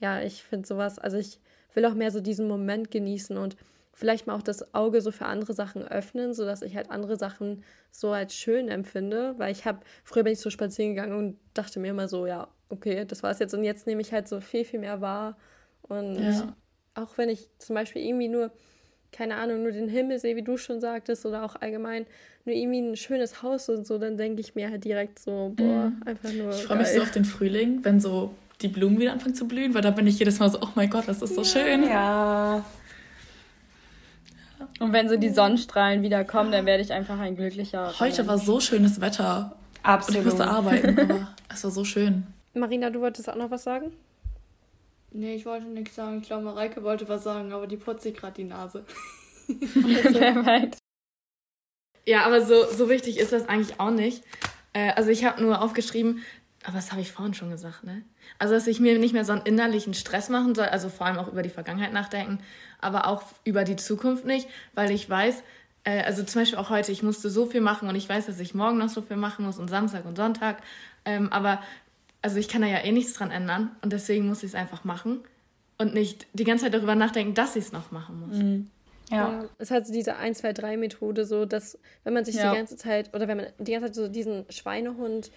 [0.00, 1.40] ja, ich finde sowas, also ich
[1.74, 3.56] will auch mehr so diesen Moment genießen und
[3.92, 7.62] vielleicht mal auch das Auge so für andere Sachen öffnen, sodass ich halt andere Sachen
[7.90, 11.80] so als schön empfinde, weil ich habe, früher bin ich so spazieren gegangen und dachte
[11.80, 13.54] mir immer so, ja, okay, das war es jetzt.
[13.54, 15.36] Und jetzt nehme ich halt so viel, viel mehr wahr.
[15.82, 16.54] Und ja.
[16.94, 18.50] auch wenn ich zum Beispiel irgendwie nur,
[19.12, 22.06] keine Ahnung, nur den Himmel sehe, wie du schon sagtest, oder auch allgemein
[22.44, 25.90] nur irgendwie ein schönes Haus und so, dann denke ich mir halt direkt so, boah,
[25.90, 26.02] mhm.
[26.04, 26.50] einfach nur.
[26.50, 29.74] Ich freue mich so auf den Frühling, wenn so die Blumen wieder anfangen zu blühen,
[29.74, 31.48] weil da bin ich jedes Mal so, oh mein Gott, das ist so ja.
[31.48, 31.84] schön.
[31.84, 32.64] Ja.
[34.80, 37.92] Und wenn so die Sonnenstrahlen wieder kommen, dann werde ich einfach ein glücklicher.
[37.98, 39.56] Heute war so schönes Wetter.
[39.82, 40.20] Absolut.
[40.20, 42.26] Und ich musste arbeiten, aber es war so schön.
[42.54, 43.92] Marina, du wolltest auch noch was sagen?
[45.10, 46.20] Nee, ich wollte nichts sagen.
[46.20, 48.84] Ich glaube, Mareike wollte was sagen, aber die putzt sich gerade die Nase.
[49.72, 50.78] Perfekt.
[52.06, 54.24] ja, aber so, so wichtig ist das eigentlich auch nicht.
[54.72, 56.22] Äh, also ich habe nur aufgeschrieben,
[56.64, 58.02] aber das habe ich vorhin schon gesagt, ne?
[58.38, 61.18] Also, dass ich mir nicht mehr so einen innerlichen Stress machen soll, also vor allem
[61.18, 62.38] auch über die Vergangenheit nachdenken,
[62.80, 65.42] aber auch über die Zukunft nicht, weil ich weiß,
[65.84, 68.40] äh, also zum Beispiel auch heute, ich musste so viel machen und ich weiß, dass
[68.40, 70.62] ich morgen noch so viel machen muss und Samstag und Sonntag.
[71.04, 71.62] Ähm, aber
[72.24, 74.84] also ich kann da ja eh nichts dran ändern und deswegen muss ich es einfach
[74.84, 75.20] machen
[75.76, 78.38] und nicht die ganze Zeit darüber nachdenken, dass ich es noch machen muss.
[78.38, 78.70] Mhm.
[79.10, 79.16] Ja.
[79.16, 79.48] ja.
[79.58, 82.50] Es hat so diese 1, 2, 3 Methode, so dass, wenn man sich ja.
[82.50, 85.30] die ganze Zeit, oder wenn man die ganze Zeit so diesen Schweinehund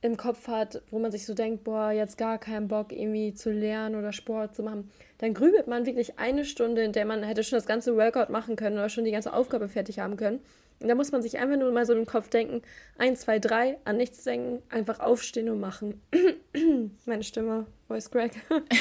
[0.00, 3.52] im Kopf hat, wo man sich so denkt, boah, jetzt gar keinen Bock irgendwie zu
[3.52, 7.44] lernen oder Sport zu machen, dann grübelt man wirklich eine Stunde, in der man hätte
[7.44, 10.40] schon das ganze Workout machen können oder schon die ganze Aufgabe fertig haben können.
[10.80, 12.62] Und da muss man sich einfach nur mal so im Kopf denken,
[12.98, 16.00] eins, zwei, drei, an nichts denken, einfach aufstehen und machen.
[17.06, 18.32] Meine Stimme, Voice Crack.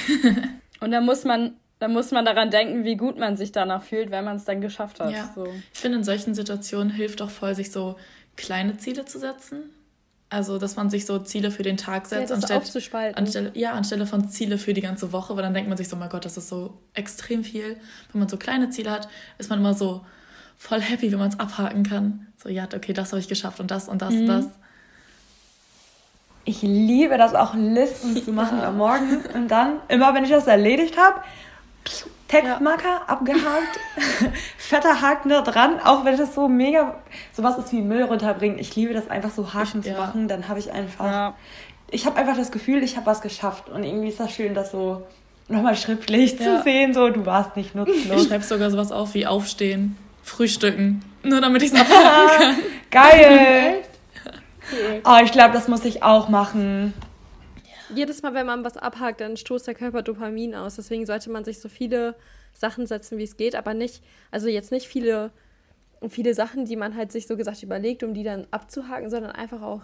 [0.81, 4.11] und da muss man, da muss man daran denken, wie gut man sich danach fühlt,
[4.11, 5.11] wenn man es dann geschafft hat.
[5.11, 5.31] Ja.
[5.33, 5.47] So.
[5.73, 7.95] Ich finde, in solchen Situationen hilft auch voll, sich so
[8.35, 9.69] kleine Ziele zu setzen.
[10.29, 13.15] Also, dass man sich so Ziele für den Tag setzt, ja, anstelle, aufzuspalten.
[13.15, 15.95] Anstelle, ja, anstelle von Ziele für die ganze Woche, weil dann denkt man sich so,
[15.95, 17.77] mein Gott, das ist so extrem viel.
[18.11, 20.03] Wenn man so kleine Ziele hat, ist man immer so
[20.57, 22.27] voll happy, wenn man es abhaken kann.
[22.41, 24.27] So, ja, okay, das habe ich geschafft und das und das, mhm.
[24.27, 24.45] das.
[26.43, 28.67] Ich liebe das auch, Listen zu machen ja.
[28.67, 31.21] am Morgen und dann, immer wenn ich das erledigt habe,
[32.27, 33.01] Textmarker ja.
[33.07, 33.79] abgehakt,
[34.57, 36.95] fetter Haken da dran, auch wenn das so mega,
[37.33, 38.57] sowas ist wie Müll runterbringen.
[38.59, 39.97] Ich liebe das einfach so Haken ich, zu ja.
[39.97, 41.35] machen, dann habe ich einfach, ja.
[41.91, 44.71] ich habe einfach das Gefühl, ich habe was geschafft und irgendwie ist das schön, das
[44.71, 45.03] so
[45.47, 48.23] nochmal schriftlich zu sehen, so du warst nicht nutzlos.
[48.23, 49.95] Ich schreibe sogar sowas auf wie aufstehen,
[50.25, 52.55] frühstücken, nur damit ich es abhaken kann.
[52.91, 53.83] Geil!
[55.05, 56.93] Oh, ich glaube, das muss ich auch machen
[57.93, 60.75] jedes Mal, wenn man was abhakt, dann stoßt der Körper Dopamin aus.
[60.75, 62.15] Deswegen sollte man sich so viele
[62.53, 65.31] Sachen setzen, wie es geht, aber nicht, also jetzt nicht viele,
[66.07, 69.61] viele Sachen, die man halt sich so gesagt überlegt, um die dann abzuhaken, sondern einfach
[69.61, 69.81] auch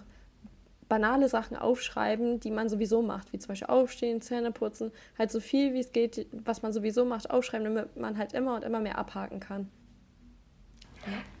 [0.88, 5.40] banale Sachen aufschreiben, die man sowieso macht, wie zum Beispiel aufstehen, Zähne putzen, halt so
[5.40, 8.80] viel wie es geht, was man sowieso macht, aufschreiben, damit man halt immer und immer
[8.80, 9.68] mehr abhaken kann.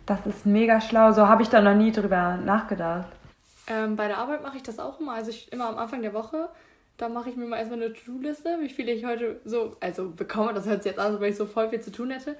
[0.06, 3.08] Das ist mega schlau, so habe ich da noch nie drüber nachgedacht.
[3.68, 5.12] Ähm, bei der Arbeit mache ich das auch immer.
[5.12, 6.48] Also ich immer am Anfang der Woche,
[6.96, 10.52] da mache ich mir mal erstmal eine To-Do-Liste, wie viele ich heute so, also bekomme.
[10.52, 12.36] Das hört sich jetzt an, als wenn ich so voll viel zu tun hätte.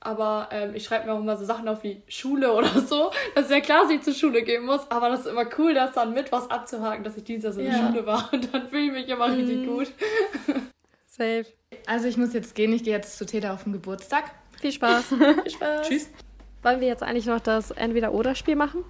[0.00, 3.10] Aber ähm, ich schreibe mir auch immer so Sachen auf wie Schule oder so.
[3.34, 5.74] Das ist ja klar, dass ich zur Schule gehen muss, aber das ist immer cool,
[5.74, 7.88] das dann mit was abzuhaken, dass ich Dienstag in der ja.
[7.88, 8.28] Schule war.
[8.32, 9.34] Und dann fühle ich mich immer mhm.
[9.34, 9.92] richtig gut.
[11.06, 11.46] Safe.
[11.86, 14.24] Also ich muss jetzt gehen, ich gehe jetzt zu Täter auf den Geburtstag.
[14.60, 15.06] Viel Spaß.
[15.08, 15.88] Viel Spaß.
[15.88, 16.10] Tschüss.
[16.68, 18.84] Wollen wir jetzt eigentlich noch das Entweder-Oder-Spiel machen?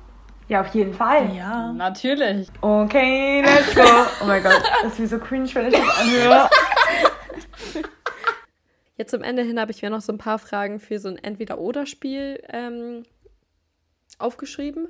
[0.48, 1.32] Ja, auf jeden Fall.
[1.36, 1.72] Ja.
[1.72, 2.48] Natürlich.
[2.60, 3.84] Okay, let's go.
[4.20, 6.50] Oh mein Gott, das ist wie so cringe, wenn ich das anhöre.
[8.96, 11.18] Jetzt zum Ende hin habe ich mir noch so ein paar Fragen für so ein
[11.18, 13.04] Entweder-Oder-Spiel ähm,
[14.18, 14.88] aufgeschrieben.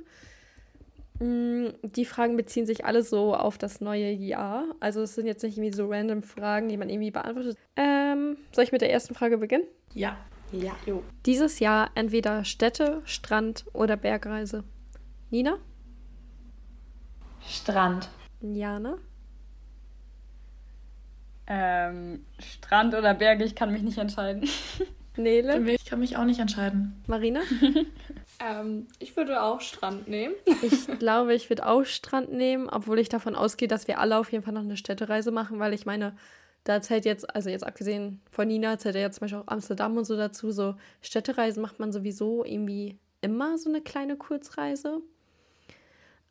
[1.19, 4.63] Mm, die Fragen beziehen sich alle so auf das neue Jahr.
[4.79, 7.55] Also es sind jetzt nicht irgendwie so random Fragen, die man irgendwie beantwortet.
[7.75, 9.65] Ähm, soll ich mit der ersten Frage beginnen?
[9.93, 10.17] Ja.
[10.51, 10.75] Ja.
[10.85, 11.03] Jo.
[11.25, 14.63] Dieses Jahr entweder Städte, Strand oder Bergreise.
[15.29, 15.57] Nina?
[17.47, 18.09] Strand.
[18.41, 18.97] Jana?
[21.47, 24.47] Ähm, Strand oder Berge, ich kann mich nicht entscheiden.
[25.17, 25.59] Nele?
[25.71, 27.03] Ich kann mich auch nicht entscheiden.
[27.07, 27.41] Marina?
[28.39, 30.35] ähm, ich würde auch Strand nehmen.
[30.61, 34.31] ich glaube, ich würde auch Strand nehmen, obwohl ich davon ausgehe, dass wir alle auf
[34.31, 36.15] jeden Fall noch eine Städtereise machen, weil ich meine,
[36.63, 39.97] da zählt jetzt, also jetzt abgesehen von Nina, zählt ja jetzt zum Beispiel auch Amsterdam
[39.97, 40.51] und so dazu.
[40.51, 45.01] So Städtereisen macht man sowieso irgendwie immer so eine kleine Kurzreise.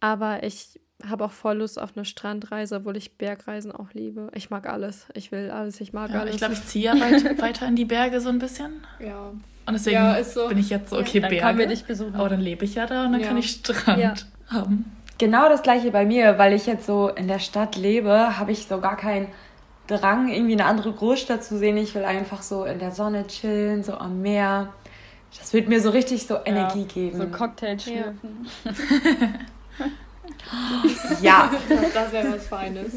[0.01, 4.31] Aber ich habe auch voll Lust auf eine Strandreise, obwohl ich Bergreisen auch liebe.
[4.35, 5.07] Ich mag alles.
[5.15, 5.81] Ich will alles.
[5.81, 6.35] Ich mag ja, alles.
[6.35, 8.85] Ich glaube, ich ziehe ja weit, weiter in die Berge so ein bisschen.
[8.99, 9.29] Ja.
[9.29, 10.49] Und deswegen ja, so.
[10.49, 11.29] bin ich jetzt so, okay, ja.
[11.29, 11.37] Berge.
[11.37, 12.15] Dann können wir dich besuchen.
[12.15, 13.29] Aber dann lebe ich ja da und dann ja.
[13.29, 14.93] kann ich Strand haben.
[15.19, 18.67] Genau das gleiche bei mir, weil ich jetzt so in der Stadt lebe, habe ich
[18.67, 19.29] so gar keinen
[19.89, 21.77] Drang, irgendwie eine andere Großstadt zu sehen.
[21.77, 24.73] Ich will einfach so in der Sonne chillen, so am Meer.
[25.39, 27.19] Das wird mir so richtig so Energie geben.
[27.19, 28.47] So Cocktail schlürfen.
[31.21, 31.51] Ja.
[31.95, 32.95] das wäre was Feines.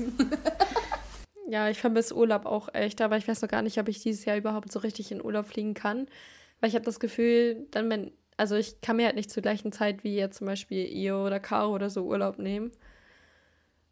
[1.48, 4.24] Ja, ich vermisse Urlaub auch echt, aber ich weiß noch gar nicht, ob ich dieses
[4.26, 6.08] Jahr überhaupt so richtig in Urlaub fliegen kann.
[6.60, 9.72] Weil ich habe das Gefühl, dann wenn, also ich kann mir halt nicht zur gleichen
[9.72, 12.72] Zeit wie jetzt zum Beispiel ihr oder Caro oder so Urlaub nehmen.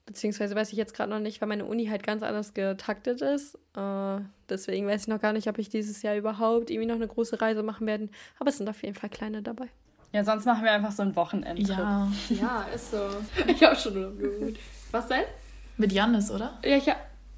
[0.09, 3.53] Beziehungsweise weiß ich jetzt gerade noch nicht, weil meine Uni halt ganz anders getaktet ist.
[3.77, 7.07] Äh, deswegen weiß ich noch gar nicht, ob ich dieses Jahr überhaupt irgendwie noch eine
[7.07, 8.09] große Reise machen werde.
[8.39, 9.67] Aber es sind auf jeden Fall kleine dabei.
[10.11, 11.77] Ja, sonst machen wir einfach so ein Wochenendtrip.
[11.77, 12.97] Ja, ja ist so.
[13.47, 14.55] Ich habe schon Urlaub.
[14.89, 15.25] Was denn?
[15.77, 16.57] Mit Janis, oder?
[16.65, 16.87] Ja, ich,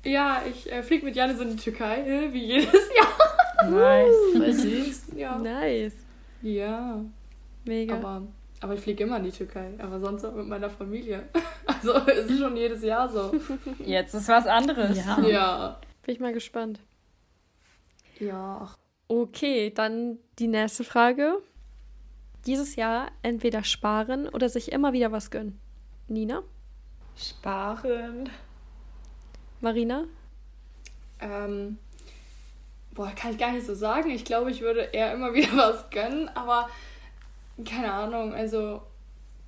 [0.06, 3.70] ja, ich äh, fliege mit Janis in die Türkei, wie jedes Jahr.
[3.70, 4.16] Nice.
[4.32, 5.08] Voll süß.
[5.18, 5.38] Ja.
[5.38, 5.96] Nice.
[6.42, 7.04] Ja.
[7.66, 7.96] Mega.
[7.96, 8.22] Aber,
[8.62, 11.28] aber ich fliege immer in die Türkei, aber sonst auch mit meiner Familie.
[11.66, 13.32] Also es ist schon jedes Jahr so.
[13.80, 14.98] Jetzt ist was anderes.
[14.98, 15.20] Ja.
[15.22, 15.80] ja.
[16.04, 16.80] Bin ich mal gespannt.
[18.20, 18.70] Ja.
[19.08, 21.42] Okay, dann die nächste Frage
[22.46, 25.60] dieses Jahr entweder sparen oder sich immer wieder was gönnen?
[26.08, 26.44] Nina?
[27.16, 28.30] Sparen.
[29.60, 30.06] Marina?
[31.20, 31.78] Ähm,
[32.94, 34.10] boah, kann ich gar nicht so sagen.
[34.10, 36.70] Ich glaube, ich würde eher immer wieder was gönnen, aber
[37.66, 38.82] keine Ahnung, also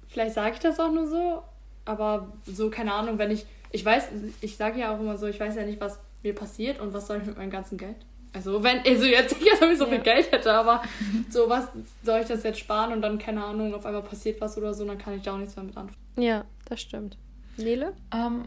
[0.07, 1.43] vielleicht sage ich das auch nur so,
[1.85, 4.09] aber so, keine Ahnung, wenn ich, ich weiß,
[4.41, 7.07] ich sage ja auch immer so, ich weiß ja nicht, was mir passiert und was
[7.07, 7.97] soll ich mit meinem ganzen Geld.
[8.31, 9.91] Also wenn, also jetzt nicht, als ich so ja.
[9.91, 10.81] viel Geld hätte, aber
[11.29, 11.67] so was
[12.03, 14.85] soll ich das jetzt sparen und dann, keine Ahnung, auf einmal passiert was oder so,
[14.85, 16.01] dann kann ich da auch nichts mehr mit anfangen.
[16.17, 17.17] Ja, das stimmt.
[17.57, 17.93] Nele?
[18.11, 18.45] Ähm,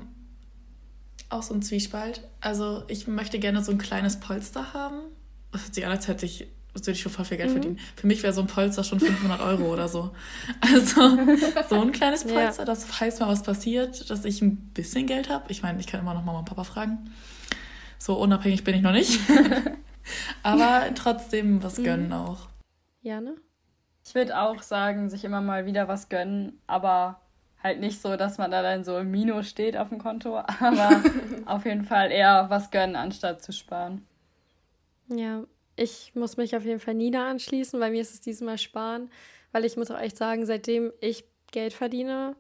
[1.29, 2.23] auch so ein Zwiespalt.
[2.41, 4.99] Also ich möchte gerne so ein kleines Polster haben.
[5.53, 6.49] Das hört sich an, als hätte ich
[6.83, 7.55] würde ich schon voll viel Geld mhm.
[7.55, 7.79] verdienen.
[7.97, 10.13] Für mich wäre so ein Polster schon 500 Euro oder so.
[10.61, 11.17] Also
[11.69, 12.65] so ein kleines Polster, ja.
[12.65, 15.45] das heißt mal, was passiert, dass ich ein bisschen Geld habe.
[15.49, 17.11] Ich meine, ich kann immer noch Mama und Papa fragen.
[17.99, 19.21] So unabhängig bin ich noch nicht.
[20.43, 21.85] Aber trotzdem was mhm.
[21.85, 22.13] gönnen mhm.
[22.13, 22.49] auch.
[23.03, 23.37] Ja, ne?
[24.05, 27.21] Ich würde auch sagen, sich immer mal wieder was gönnen, aber
[27.61, 31.03] halt nicht so, dass man da dann so im Minus steht auf dem Konto, aber
[31.47, 34.07] auf jeden Fall eher was gönnen, anstatt zu sparen.
[35.09, 35.43] Ja,
[35.77, 39.11] ich muss mich auf jeden Fall Nina anschließen, weil mir ist es diesmal sparen,
[39.53, 42.35] weil ich muss auch echt sagen, seitdem ich Geld verdiene,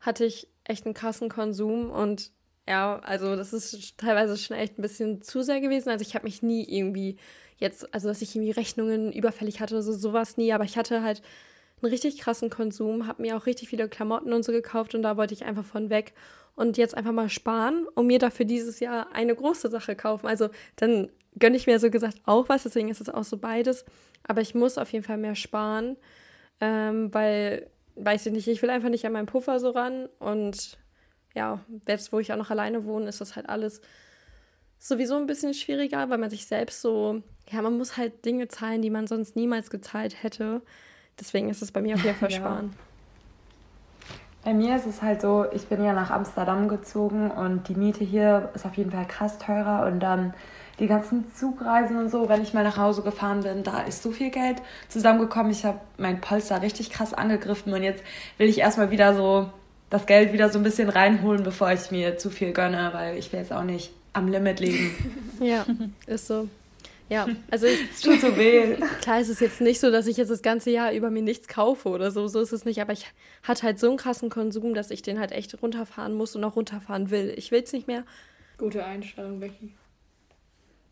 [0.00, 1.90] hatte ich echt einen krassen Konsum.
[1.90, 2.32] Und
[2.68, 5.90] ja, also das ist teilweise schon echt ein bisschen zu sehr gewesen.
[5.90, 7.18] Also ich habe mich nie irgendwie
[7.58, 11.02] jetzt, also dass ich irgendwie Rechnungen überfällig hatte oder so, sowas nie, aber ich hatte
[11.02, 11.22] halt
[11.80, 14.94] einen richtig krassen Konsum, habe mir auch richtig viele Klamotten und so gekauft.
[14.94, 16.14] Und da wollte ich einfach von weg
[16.54, 20.26] und jetzt einfach mal sparen und mir dafür dieses Jahr eine große Sache kaufen.
[20.26, 23.84] Also dann gönne ich mir so gesagt auch was, deswegen ist es auch so beides.
[24.24, 25.96] Aber ich muss auf jeden Fall mehr sparen,
[26.60, 30.78] ähm, weil, weiß ich nicht, ich will einfach nicht an meinen Puffer so ran und
[31.34, 33.80] ja, jetzt wo ich auch noch alleine wohne, ist das halt alles
[34.78, 38.82] sowieso ein bisschen schwieriger, weil man sich selbst so, ja, man muss halt Dinge zahlen,
[38.82, 40.60] die man sonst niemals gezahlt hätte.
[41.18, 42.36] Deswegen ist es bei mir auf jeden Fall ja.
[42.36, 42.74] sparen.
[44.44, 48.02] Bei mir ist es halt so, ich bin ja nach Amsterdam gezogen und die Miete
[48.02, 50.34] hier ist auf jeden Fall krass teurer und dann
[50.80, 54.10] die ganzen Zugreisen und so, wenn ich mal nach Hause gefahren bin, da ist so
[54.10, 55.52] viel Geld zusammengekommen.
[55.52, 58.02] Ich habe mein Polster richtig krass angegriffen und jetzt
[58.38, 59.48] will ich erstmal wieder so
[59.90, 63.32] das Geld wieder so ein bisschen reinholen, bevor ich mir zu viel gönne, weil ich
[63.32, 64.90] will jetzt auch nicht am Limit leben.
[65.40, 65.66] Ja,
[66.06, 66.48] ist so.
[67.12, 68.76] Ja, also es tut so weh.
[69.02, 71.46] Klar ist es jetzt nicht so, dass ich jetzt das ganze Jahr über mir nichts
[71.46, 73.06] kaufe oder so, so ist es nicht, aber ich
[73.42, 76.56] hatte halt so einen krassen Konsum, dass ich den halt echt runterfahren muss und auch
[76.56, 77.34] runterfahren will.
[77.36, 78.04] Ich will es nicht mehr.
[78.56, 79.74] Gute Einstellung, Becky.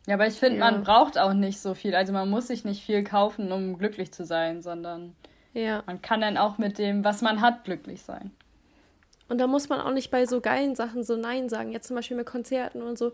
[0.06, 0.70] Ja, aber ich finde, ja.
[0.70, 1.94] man braucht auch nicht so viel.
[1.94, 5.14] Also man muss sich nicht viel kaufen, um glücklich zu sein, sondern
[5.54, 5.82] ja.
[5.86, 8.30] man kann dann auch mit dem, was man hat, glücklich sein.
[9.31, 11.70] Und da muss man auch nicht bei so geilen Sachen so Nein sagen.
[11.70, 13.12] Jetzt zum Beispiel mit Konzerten und so.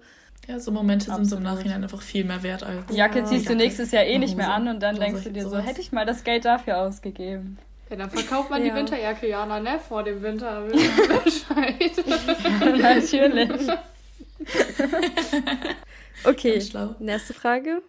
[0.48, 1.28] Ja, so Momente Absolut.
[1.28, 2.86] sind so im Nachhinein einfach viel mehr wert als.
[2.86, 5.46] Die Jacke ziehst du nächstes Jahr eh nicht mehr an und dann denkst du dir
[5.46, 7.58] so, hätte ich mal das Geld dafür ausgegeben.
[7.90, 8.70] Ja, dann verkauft man ja.
[8.70, 9.78] die Winterjacke, Jana, ne?
[9.78, 10.60] Vor dem Winter.
[12.76, 13.50] Natürlich.
[16.24, 16.62] okay,
[16.98, 17.82] nächste Frage.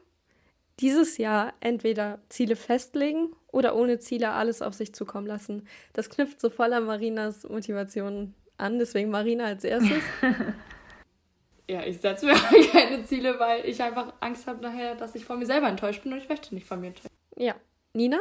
[0.80, 5.68] Dieses Jahr entweder Ziele festlegen oder ohne Ziele alles auf sich zukommen lassen.
[5.94, 10.04] Das knüpft so voll an Marinas Motivation an, deswegen Marina als erstes.
[11.68, 12.34] ja, ich setze mir
[12.72, 16.14] keine Ziele, weil ich einfach Angst habe nachher, dass ich von mir selber enttäuscht bin
[16.14, 17.14] und ich möchte nicht von mir enttäuscht.
[17.36, 17.56] Ja.
[17.94, 18.20] Nina?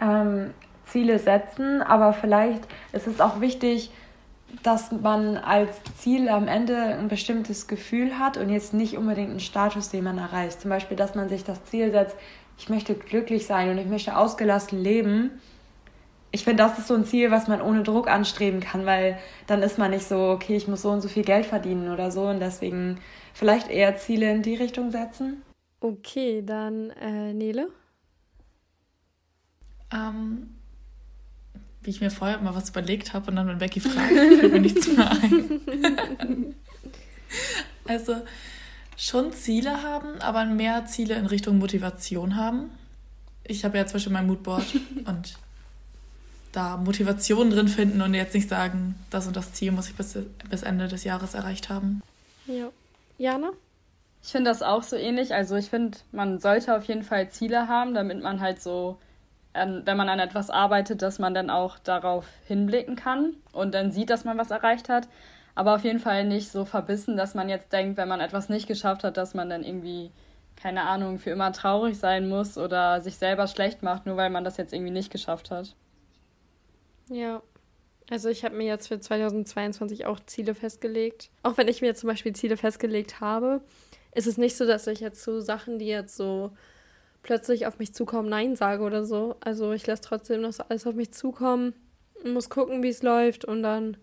[0.00, 0.54] Ähm,
[0.86, 3.90] Ziele setzen, aber vielleicht ist es auch wichtig,
[4.62, 9.40] dass man als Ziel am Ende ein bestimmtes Gefühl hat und jetzt nicht unbedingt einen
[9.40, 10.60] Status, den man erreicht.
[10.60, 12.16] Zum Beispiel, dass man sich das Ziel setzt,
[12.58, 15.30] ich möchte glücklich sein und ich möchte ausgelassen leben.
[16.30, 19.62] Ich finde, das ist so ein Ziel, was man ohne Druck anstreben kann, weil dann
[19.62, 22.22] ist man nicht so, okay, ich muss so und so viel Geld verdienen oder so
[22.28, 23.00] und deswegen
[23.34, 25.42] vielleicht eher Ziele in die Richtung setzen.
[25.80, 27.68] Okay, dann äh, Nele.
[29.92, 30.54] Ähm,
[31.82, 34.60] wie ich mir vorher mal was überlegt habe und dann, wenn Becky fragt, fällt mir
[34.60, 36.54] nichts mehr ein.
[37.86, 38.16] also
[38.96, 42.70] schon Ziele haben, aber mehr Ziele in Richtung Motivation haben.
[43.44, 44.64] Ich habe ja zum Beispiel mein Moodboard
[45.06, 45.34] und
[46.52, 50.16] da Motivation drin finden und jetzt nicht sagen, das und das Ziel muss ich bis,
[50.50, 52.02] bis Ende des Jahres erreicht haben.
[52.46, 52.70] Ja.
[53.18, 53.52] Jana?
[54.22, 55.34] Ich finde das auch so ähnlich.
[55.34, 58.98] Also ich finde, man sollte auf jeden Fall Ziele haben, damit man halt so
[59.54, 64.10] wenn man an etwas arbeitet, dass man dann auch darauf hinblicken kann und dann sieht,
[64.10, 65.08] dass man was erreicht hat.
[65.54, 68.66] Aber auf jeden Fall nicht so verbissen, dass man jetzt denkt, wenn man etwas nicht
[68.66, 70.10] geschafft hat, dass man dann irgendwie,
[70.56, 74.44] keine Ahnung, für immer traurig sein muss oder sich selber schlecht macht, nur weil man
[74.44, 75.74] das jetzt irgendwie nicht geschafft hat.
[77.10, 77.42] Ja.
[78.10, 81.30] Also ich habe mir jetzt für 2022 auch Ziele festgelegt.
[81.42, 83.60] Auch wenn ich mir zum Beispiel Ziele festgelegt habe,
[84.14, 86.52] ist es nicht so, dass ich jetzt so Sachen, die jetzt so
[87.22, 89.36] plötzlich auf mich zukommen, Nein sage oder so.
[89.40, 91.74] Also ich lasse trotzdem noch so alles auf mich zukommen,
[92.24, 93.96] muss gucken, wie es läuft und dann,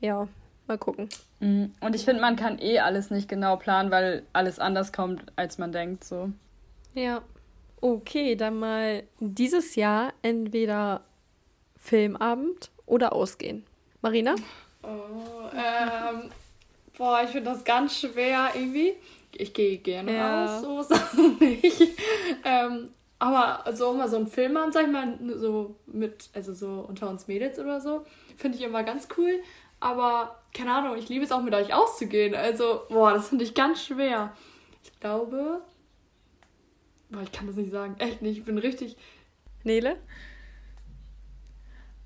[0.00, 0.28] ja,
[0.66, 1.08] mal gucken.
[1.40, 1.72] Mhm.
[1.80, 5.58] Und ich finde, man kann eh alles nicht genau planen, weil alles anders kommt, als
[5.58, 6.30] man denkt, so.
[6.94, 7.22] Ja.
[7.80, 11.02] Okay, dann mal dieses Jahr entweder
[11.76, 13.64] Filmabend oder ausgehen.
[14.00, 14.34] Marina?
[14.82, 16.30] Oh, ähm,
[16.96, 18.94] boah, ich finde das ganz schwer irgendwie
[19.40, 20.56] ich gehe gerne ja.
[20.56, 21.98] aus, so ist das nicht.
[22.44, 26.84] ähm, aber so immer so ein Film an, sag ich mal, so mit, also so
[26.86, 28.04] unter uns Mädels oder so,
[28.36, 29.40] finde ich immer ganz cool.
[29.80, 32.34] Aber keine Ahnung, ich liebe es auch mit euch auszugehen.
[32.34, 34.32] Also, boah, das finde ich ganz schwer.
[34.82, 35.62] Ich glaube,
[37.10, 37.94] Boah, ich kann das nicht sagen.
[37.98, 38.38] Echt nicht.
[38.38, 38.96] Ich bin richtig.
[39.62, 39.96] Nele?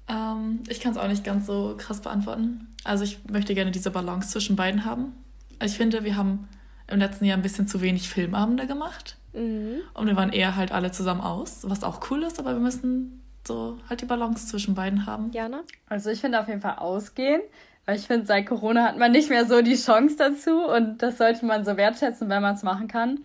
[0.09, 2.69] Ähm, ich kann es auch nicht ganz so krass beantworten.
[2.85, 5.15] Also ich möchte gerne diese Balance zwischen beiden haben.
[5.59, 6.49] Also ich finde, wir haben
[6.91, 9.17] im letzten Jahr ein bisschen zu wenig Filmabende gemacht.
[9.33, 9.81] Mhm.
[9.95, 13.23] Und wir waren eher halt alle zusammen aus, was auch cool ist, aber wir müssen
[13.47, 15.31] so halt die Balance zwischen beiden haben.
[15.33, 15.63] Jana?
[15.89, 17.41] Also ich finde auf jeden Fall ausgehen,
[17.87, 21.19] weil ich finde, seit Corona hat man nicht mehr so die Chance dazu und das
[21.19, 23.21] sollte man so wertschätzen, wenn man es machen kann.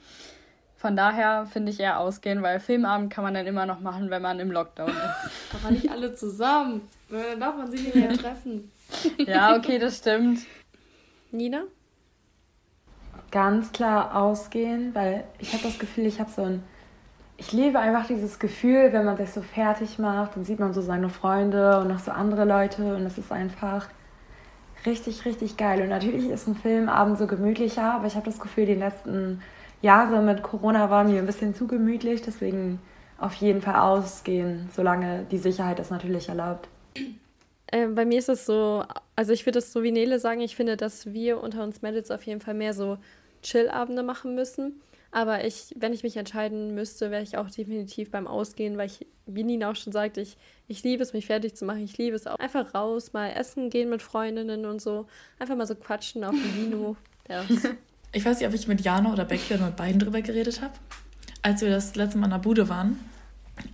[0.78, 4.22] Von daher finde ich eher ausgehen, weil Filmabend kann man dann immer noch machen, wenn
[4.22, 5.53] man im Lockdown ist.
[5.53, 6.82] Aber nicht alle zusammen.
[7.09, 8.72] Dann darf man sich nicht mehr treffen.
[9.18, 10.41] ja, okay, das stimmt.
[11.32, 11.63] Nina?
[13.36, 16.64] Ganz klar ausgehen, weil ich habe das Gefühl, ich habe so ein.
[17.36, 20.80] Ich liebe einfach dieses Gefühl, wenn man sich so fertig macht, dann sieht man so
[20.80, 23.90] seine Freunde und noch so andere Leute und es ist einfach
[24.86, 25.82] richtig, richtig geil.
[25.82, 29.42] Und natürlich ist ein Filmabend so gemütlicher, aber ich habe das Gefühl, die letzten
[29.82, 32.80] Jahre mit Corona waren mir ein bisschen zu gemütlich, deswegen
[33.20, 36.70] auf jeden Fall ausgehen, solange die Sicherheit es natürlich erlaubt.
[37.68, 38.86] Äh, bei mir ist es so,
[39.18, 42.12] also ich würde es so wie Nele sagen, ich finde, dass wir unter uns Mädels
[42.12, 42.98] auf jeden Fall mehr so
[43.46, 44.82] Chill-Abende machen müssen.
[45.12, 49.08] Aber ich, wenn ich mich entscheiden müsste, wäre ich auch definitiv beim Ausgehen, weil ich,
[49.26, 50.36] wie Nina auch schon sagte, ich,
[50.68, 51.84] ich liebe es, mich fertig zu machen.
[51.86, 52.38] Ich liebe es auch.
[52.38, 55.08] Einfach raus, mal essen gehen mit Freundinnen und so.
[55.39, 56.98] Einfach mal so quatschen auf dem Vino.
[57.28, 57.43] Ja.
[58.12, 60.74] Ich weiß nicht, ob ich mit Jana oder Becky oder mit beiden drüber geredet habe.
[61.41, 63.00] Als wir das letzte Mal in der Bude waren,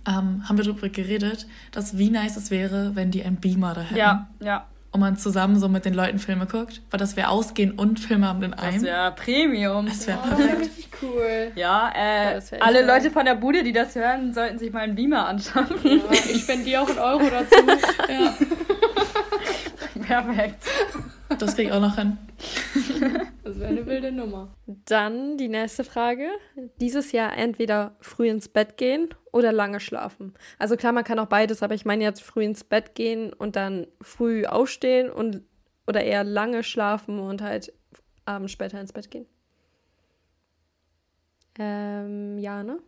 [0.08, 3.82] ähm, haben wir darüber geredet, dass wie nice es wäre, wenn die einen Beamer da
[3.82, 3.96] hätten.
[3.96, 4.66] Ja, ja.
[4.92, 6.82] Und man zusammen so mit den Leuten Filme guckt.
[6.90, 8.74] Weil das wäre Ausgehen und Filme haben in einem.
[8.74, 9.86] Das wäre Premium.
[9.86, 10.60] Das wäre oh, perfekt.
[10.60, 11.52] richtig cool.
[11.54, 14.94] Ja, äh, ja, alle Leute von der Bude, die das hören, sollten sich mal einen
[14.94, 15.66] Beamer anschauen.
[15.82, 17.56] Ja, ich spendiere auch einen Euro dazu.
[18.08, 18.34] ja.
[20.02, 20.64] Perfekt.
[21.38, 22.18] Das kriege ich auch noch hin.
[23.44, 24.54] Das wäre eine wilde Nummer.
[24.66, 26.28] Dann die nächste Frage.
[26.80, 30.34] Dieses Jahr entweder früh ins Bett gehen oder lange schlafen.
[30.58, 33.56] Also klar, man kann auch beides, aber ich meine jetzt früh ins Bett gehen und
[33.56, 35.42] dann früh aufstehen und
[35.86, 37.72] oder eher lange schlafen und halt
[38.24, 39.26] abends später ins Bett gehen.
[41.58, 42.78] Ähm, ja, ne?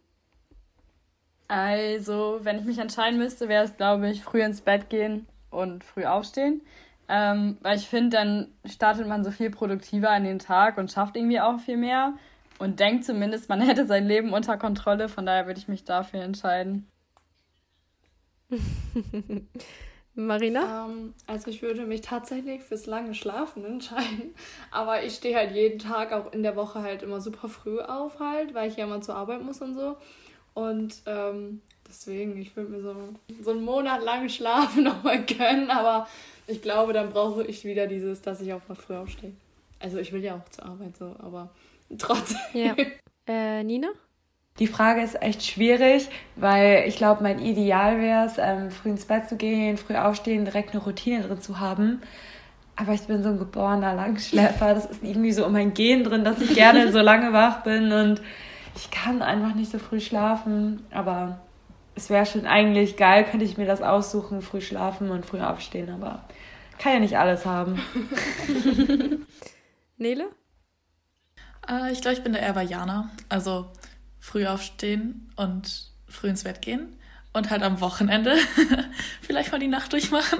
[1.49, 5.85] Also, wenn ich mich entscheiden müsste, wäre es, glaube ich, früh ins Bett gehen und
[5.85, 6.63] früh aufstehen.
[7.09, 11.17] Ähm, weil ich finde, dann startet man so viel produktiver in den Tag und schafft
[11.17, 12.15] irgendwie auch viel mehr
[12.59, 15.09] und denkt zumindest, man hätte sein Leben unter Kontrolle.
[15.09, 16.87] Von daher würde ich mich dafür entscheiden.
[20.15, 20.87] Marina?
[20.87, 24.35] Ähm, also ich würde mich tatsächlich fürs lange Schlafen entscheiden.
[24.71, 28.21] Aber ich stehe halt jeden Tag auch in der Woche halt immer super früh auf
[28.21, 29.97] halt, weil ich ja immer zur Arbeit muss und so.
[30.55, 32.95] Und ähm, deswegen, ich würde mir so,
[33.43, 36.09] so einen Monat lang Schlafen nochmal gönnen, aber
[36.47, 39.33] ich glaube, dann brauche ich wieder dieses, dass ich auch mal früh aufstehe.
[39.81, 41.51] Also ich will ja auch zur Arbeit so, aber
[41.99, 42.39] trotzdem.
[42.53, 42.75] Ja.
[43.27, 43.89] Äh, Nina?
[44.61, 49.05] Die Frage ist echt schwierig, weil ich glaube, mein Ideal wäre es, ähm, früh ins
[49.05, 52.01] Bett zu gehen, früh aufstehen, direkt eine Routine drin zu haben.
[52.77, 54.75] Aber ich bin so ein geborener Langschläfer.
[54.75, 57.91] Das ist irgendwie so in mein Gen drin, dass ich gerne so lange wach bin
[57.91, 58.21] und
[58.77, 60.85] ich kann einfach nicht so früh schlafen.
[60.93, 61.41] Aber
[61.95, 65.91] es wäre schon eigentlich geil, könnte ich mir das aussuchen, früh schlafen und früh aufstehen.
[65.91, 66.25] Aber
[66.79, 67.81] kann ja nicht alles haben.
[69.97, 70.29] Nele?
[71.69, 73.11] Äh, ich glaube, ich bin da eher bei Jana.
[73.29, 73.71] Also
[74.19, 76.99] früh aufstehen und früh ins Bett gehen.
[77.33, 78.37] Und halt am Wochenende
[79.23, 80.39] vielleicht mal die Nacht durchmachen.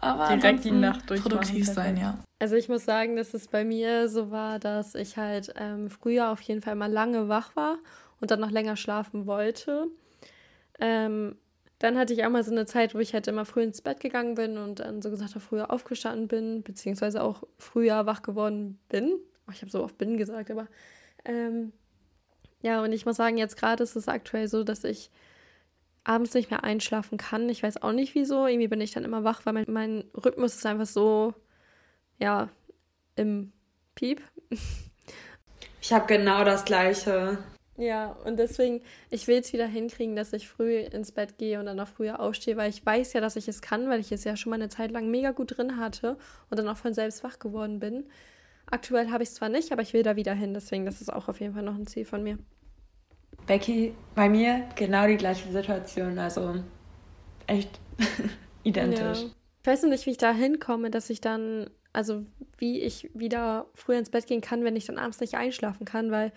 [0.00, 2.18] Aber direkt die Nacht produktiv sein, ja.
[2.40, 6.30] Also ich muss sagen, dass es bei mir so war, dass ich halt ähm, früher
[6.30, 7.78] auf jeden Fall mal lange wach war
[8.20, 9.86] und dann noch länger schlafen wollte.
[10.82, 11.36] Ähm,
[11.78, 14.00] dann hatte ich auch mal so eine Zeit, wo ich halt immer früh ins Bett
[14.00, 18.80] gegangen bin und dann so gesagt habe, früher aufgestanden bin, beziehungsweise auch früher wach geworden
[18.88, 19.12] bin.
[19.46, 20.66] Oh, ich habe so oft bin gesagt, aber
[21.24, 21.72] ähm,
[22.62, 25.10] ja, und ich muss sagen, jetzt gerade ist es aktuell so, dass ich
[26.02, 27.48] abends nicht mehr einschlafen kann.
[27.48, 28.46] Ich weiß auch nicht wieso.
[28.46, 31.32] Irgendwie bin ich dann immer wach, weil mein, mein Rhythmus ist einfach so,
[32.18, 32.48] ja,
[33.14, 33.52] im
[33.94, 34.20] Piep.
[35.80, 37.38] Ich habe genau das gleiche.
[37.78, 41.66] Ja, und deswegen, ich will es wieder hinkriegen, dass ich früh ins Bett gehe und
[41.66, 44.24] dann auch früher aufstehe, weil ich weiß ja, dass ich es kann, weil ich es
[44.24, 46.18] ja schon mal eine Zeit lang mega gut drin hatte
[46.50, 48.04] und dann auch von selbst wach geworden bin.
[48.66, 51.12] Aktuell habe ich es zwar nicht, aber ich will da wieder hin, deswegen das ist
[51.12, 52.38] auch auf jeden Fall noch ein Ziel von mir.
[53.46, 56.62] Becky, bei mir genau die gleiche Situation, also
[57.46, 57.80] echt
[58.62, 59.22] identisch.
[59.22, 59.30] Ja.
[59.62, 62.24] Ich weiß noch nicht, wie ich da hinkomme, dass ich dann, also
[62.58, 66.10] wie ich wieder früher ins Bett gehen kann, wenn ich dann abends nicht einschlafen kann,
[66.10, 66.32] weil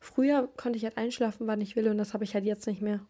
[0.00, 2.82] früher konnte ich halt einschlafen, wann ich will und das habe ich halt jetzt nicht
[2.82, 3.00] mehr.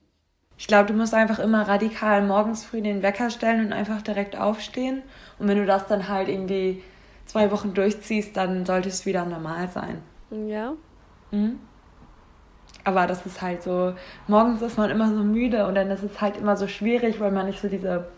[0.56, 4.36] Ich glaube, du musst einfach immer radikal morgens früh den Wecker stellen und einfach direkt
[4.36, 5.02] aufstehen.
[5.38, 6.82] Und wenn du das dann halt irgendwie
[7.26, 10.02] zwei Wochen durchziehst, dann sollte es wieder normal sein.
[10.30, 10.74] Ja.
[11.30, 11.60] Mhm.
[12.82, 13.94] Aber das ist halt so,
[14.26, 17.30] morgens ist man immer so müde und dann ist es halt immer so schwierig, weil
[17.30, 18.08] man nicht so diese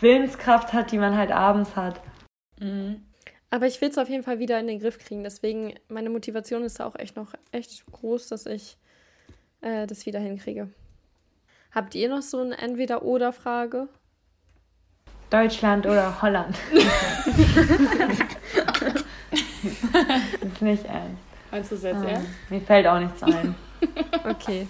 [0.00, 2.00] Willenskraft hat, die man halt abends hat.
[2.58, 3.02] Mhm.
[3.52, 5.24] Aber ich will es auf jeden Fall wieder in den Griff kriegen.
[5.24, 8.78] Deswegen, meine Motivation ist da auch echt noch echt groß, dass ich
[9.60, 10.70] äh, das wieder hinkriege.
[11.70, 13.88] Habt ihr noch so eine Entweder-Oder-Frage?
[15.28, 16.56] Deutschland oder Holland?
[16.72, 16.94] das
[20.40, 21.22] ist nicht ernst.
[21.50, 22.30] Meinst du es jetzt ah, ernst?
[22.48, 23.54] Mir fällt auch nichts ein.
[24.30, 24.66] okay.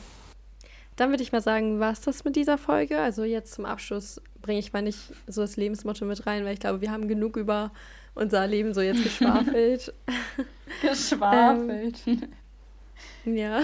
[0.97, 2.99] Dann würde ich mal sagen, war es das mit dieser Folge.
[2.99, 6.61] Also jetzt zum Abschluss bringe ich mal nicht so das Lebensmotto mit rein, weil ich
[6.61, 7.70] glaube, wir haben genug über
[8.15, 9.93] unser Leben so jetzt geschwafelt.
[10.83, 12.01] geschwafelt.
[12.07, 13.63] ähm, ja.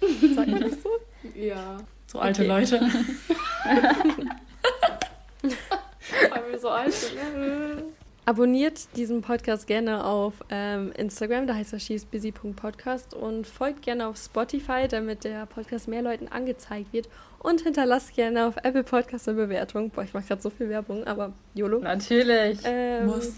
[0.34, 0.90] Sag ich das so?
[1.34, 1.78] Ja.
[2.06, 2.48] So alte okay.
[2.48, 2.80] Leute.
[6.30, 7.84] Weil wir so alt sind, ne?
[8.24, 14.18] Abonniert diesen Podcast gerne auf ähm, Instagram, da heißt er she'sbusy.podcast und folgt gerne auf
[14.18, 17.08] Spotify, damit der Podcast mehr Leuten angezeigt wird
[17.38, 19.88] und hinterlasst gerne auf Apple Podcast eine Bewertung.
[19.88, 21.78] Boah, ich mache gerade so viel Werbung, aber YOLO.
[21.78, 22.58] Natürlich.
[22.64, 23.32] Ähm, Muss.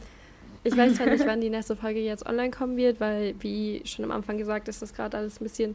[0.62, 4.04] Ich weiß zwar nicht, wann die nächste Folge jetzt online kommen wird, weil, wie schon
[4.04, 5.74] am Anfang gesagt, ist das gerade alles ein bisschen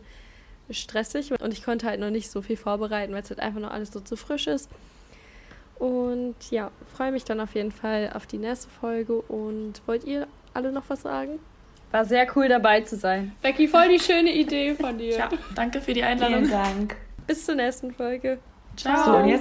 [0.70, 3.72] stressig und ich konnte halt noch nicht so viel vorbereiten, weil es halt einfach noch
[3.72, 4.70] alles so zu frisch ist.
[5.78, 9.16] Und ja, freue mich dann auf jeden Fall auf die nächste Folge.
[9.16, 11.40] Und wollt ihr alle noch was sagen?
[11.92, 13.34] War sehr cool dabei zu sein.
[13.42, 15.18] Becky, voll die schöne Idee von dir.
[15.18, 16.46] Ja, danke für die Einladung.
[16.46, 16.96] Vielen Dank.
[17.28, 18.40] Bis zur nächsten Folge.
[18.76, 19.22] Ciao.
[19.22, 19.28] So,